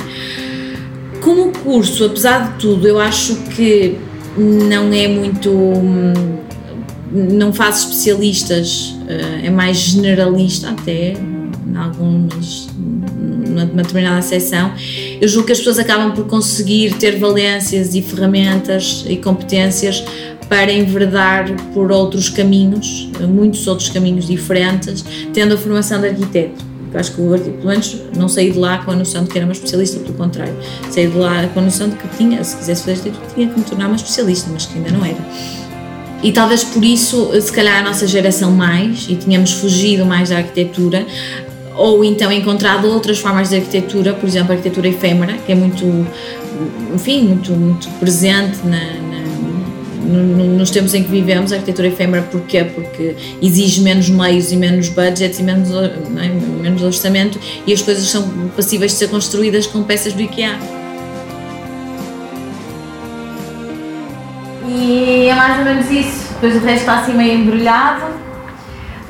Como 1.21 1.53
curso, 1.53 2.07
apesar 2.07 2.53
de 2.53 2.59
tudo, 2.59 2.89
eu 2.89 2.99
acho 2.99 3.37
que 3.55 4.08
não 4.38 4.92
é 4.92 5.09
muito. 5.09 5.51
não 7.12 7.53
faz 7.53 7.81
especialistas, 7.81 8.94
eh, 9.09 9.46
é 9.46 9.51
mais 9.51 9.77
generalista 9.79 10.70
até, 10.70 11.12
em 11.12 11.77
algumas, 11.77 12.68
numa 12.77 13.83
determinada 13.83 14.22
seção. 14.22 14.72
Eu 15.20 15.27
julgo 15.27 15.46
que 15.46 15.53
as 15.53 15.59
pessoas 15.59 15.79
acabam 15.79 16.12
por 16.12 16.27
conseguir 16.27 16.94
ter 16.94 17.18
valências 17.18 17.94
e 17.94 18.03
ferramentas 18.03 19.05
e 19.09 19.16
competências 19.16 20.05
para 20.48 20.72
enverdar 20.72 21.51
por 21.74 21.92
outros 21.92 22.31
caminhos, 22.31 23.11
muitos 23.29 23.66
outros 23.66 23.90
caminhos 23.90 24.27
diferentes, 24.27 25.05
tendo 25.33 25.55
a 25.55 25.59
formação 25.59 26.01
de 26.01 26.09
arquiteto. 26.09 26.64
Eu 26.92 27.01
acho 27.01 27.11
que 27.11 27.16
pelo 27.16 27.66
menos 27.66 28.03
não 28.16 28.29
saí 28.29 28.51
de 28.51 28.59
lá 28.59 28.79
com 28.79 28.90
a 28.90 28.96
noção 28.96 29.24
de 29.24 29.31
que 29.31 29.38
era 29.38 29.46
uma 29.46 29.53
especialista, 29.53 30.01
pelo 30.01 30.14
contrário, 30.14 30.55
saí 30.90 31.07
de 31.07 31.16
lá 31.16 31.46
com 31.53 31.61
a 31.61 31.62
noção 31.62 31.88
de 31.88 31.96
que 31.96 32.09
tinha, 32.16 32.42
se 32.42 32.57
quisesse 32.57 32.83
fazer 32.83 32.92
arquitetura, 32.92 33.35
tinha 33.35 33.48
que 33.48 33.59
me 33.59 33.64
tornar 33.64 33.87
uma 33.87 33.96
especialista, 33.96 34.51
mas 34.53 34.66
que 34.66 34.79
ainda 34.79 34.90
não 34.90 35.05
era. 35.05 35.18
E 36.22 36.33
talvez 36.33 36.64
por 36.64 36.85
isso, 36.85 37.31
se 37.40 37.53
calhar 37.53 37.79
a 37.79 37.83
nossa 37.83 38.07
geração 38.07 38.51
mais, 38.51 39.07
e 39.09 39.14
tínhamos 39.14 39.53
fugido 39.53 40.05
mais 40.05 40.31
da 40.31 40.38
arquitetura, 40.38 41.07
ou 41.77 42.05
então 42.05 42.33
encontrado 42.33 42.88
outras 42.88 43.18
formas 43.18 43.51
de 43.51 43.57
arquitetura, 43.57 44.12
por 44.12 44.29
exemplo, 44.29 44.51
a 44.51 44.57
arquitetura 44.57 44.88
efêmera, 44.88 45.35
que 45.46 45.53
é 45.53 45.55
muito, 45.55 45.85
enfim, 46.92 47.22
muito, 47.22 47.53
muito 47.53 47.88
presente 48.01 48.59
na 48.64 49.08
nos 50.09 50.71
tempos 50.71 50.94
em 50.94 51.03
que 51.03 51.11
vivemos, 51.11 51.53
a 51.53 51.57
arquitetura 51.57 51.88
efêmera, 51.88 52.23
porquê? 52.23 52.64
Porque 52.64 53.14
exige 53.42 53.83
menos 53.83 54.09
meios 54.09 54.51
e 54.51 54.57
menos 54.57 54.88
budgets 54.88 55.38
e 55.38 55.42
menos, 55.42 55.71
é? 55.71 56.29
menos 56.62 56.83
orçamento 56.83 57.38
e 57.66 57.73
as 57.73 57.83
coisas 57.83 58.09
são 58.09 58.29
passíveis 58.57 58.92
de 58.92 58.99
ser 58.99 59.09
construídas 59.09 59.66
com 59.66 59.83
peças 59.83 60.12
do 60.12 60.23
IKEA. 60.23 60.59
E 64.66 65.27
é 65.29 65.35
mais 65.35 65.59
ou 65.59 65.64
menos 65.64 65.90
isso. 65.90 66.33
Depois 66.35 66.57
o 66.57 66.61
resto 66.61 66.81
está 66.81 67.01
assim 67.01 67.14
meio 67.14 67.40
embrulhado, 67.40 68.07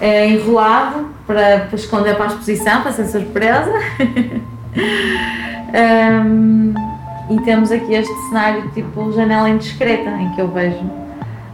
é, 0.01 0.29
enrolado, 0.29 1.09
para, 1.27 1.67
para 1.67 1.77
esconder 1.77 2.17
para 2.17 2.25
a 2.25 2.29
exposição, 2.29 2.83
para 2.83 2.93
ser 2.93 3.07
surpresa. 3.07 3.71
um, 6.25 6.75
e 7.31 7.41
temos 7.41 7.71
aqui 7.71 7.95
este 7.95 8.13
cenário 8.29 8.71
tipo 8.71 9.13
janela 9.13 9.49
indiscreta, 9.51 10.11
em 10.11 10.31
que 10.33 10.41
eu 10.41 10.49
vejo 10.49 10.79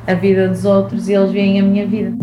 a 0.06 0.14
vida 0.14 0.48
dos 0.48 0.64
outros 0.64 1.08
e 1.08 1.14
eles 1.14 1.30
veem 1.30 1.60
a 1.60 1.62
minha 1.62 1.86
vida. 1.86 2.16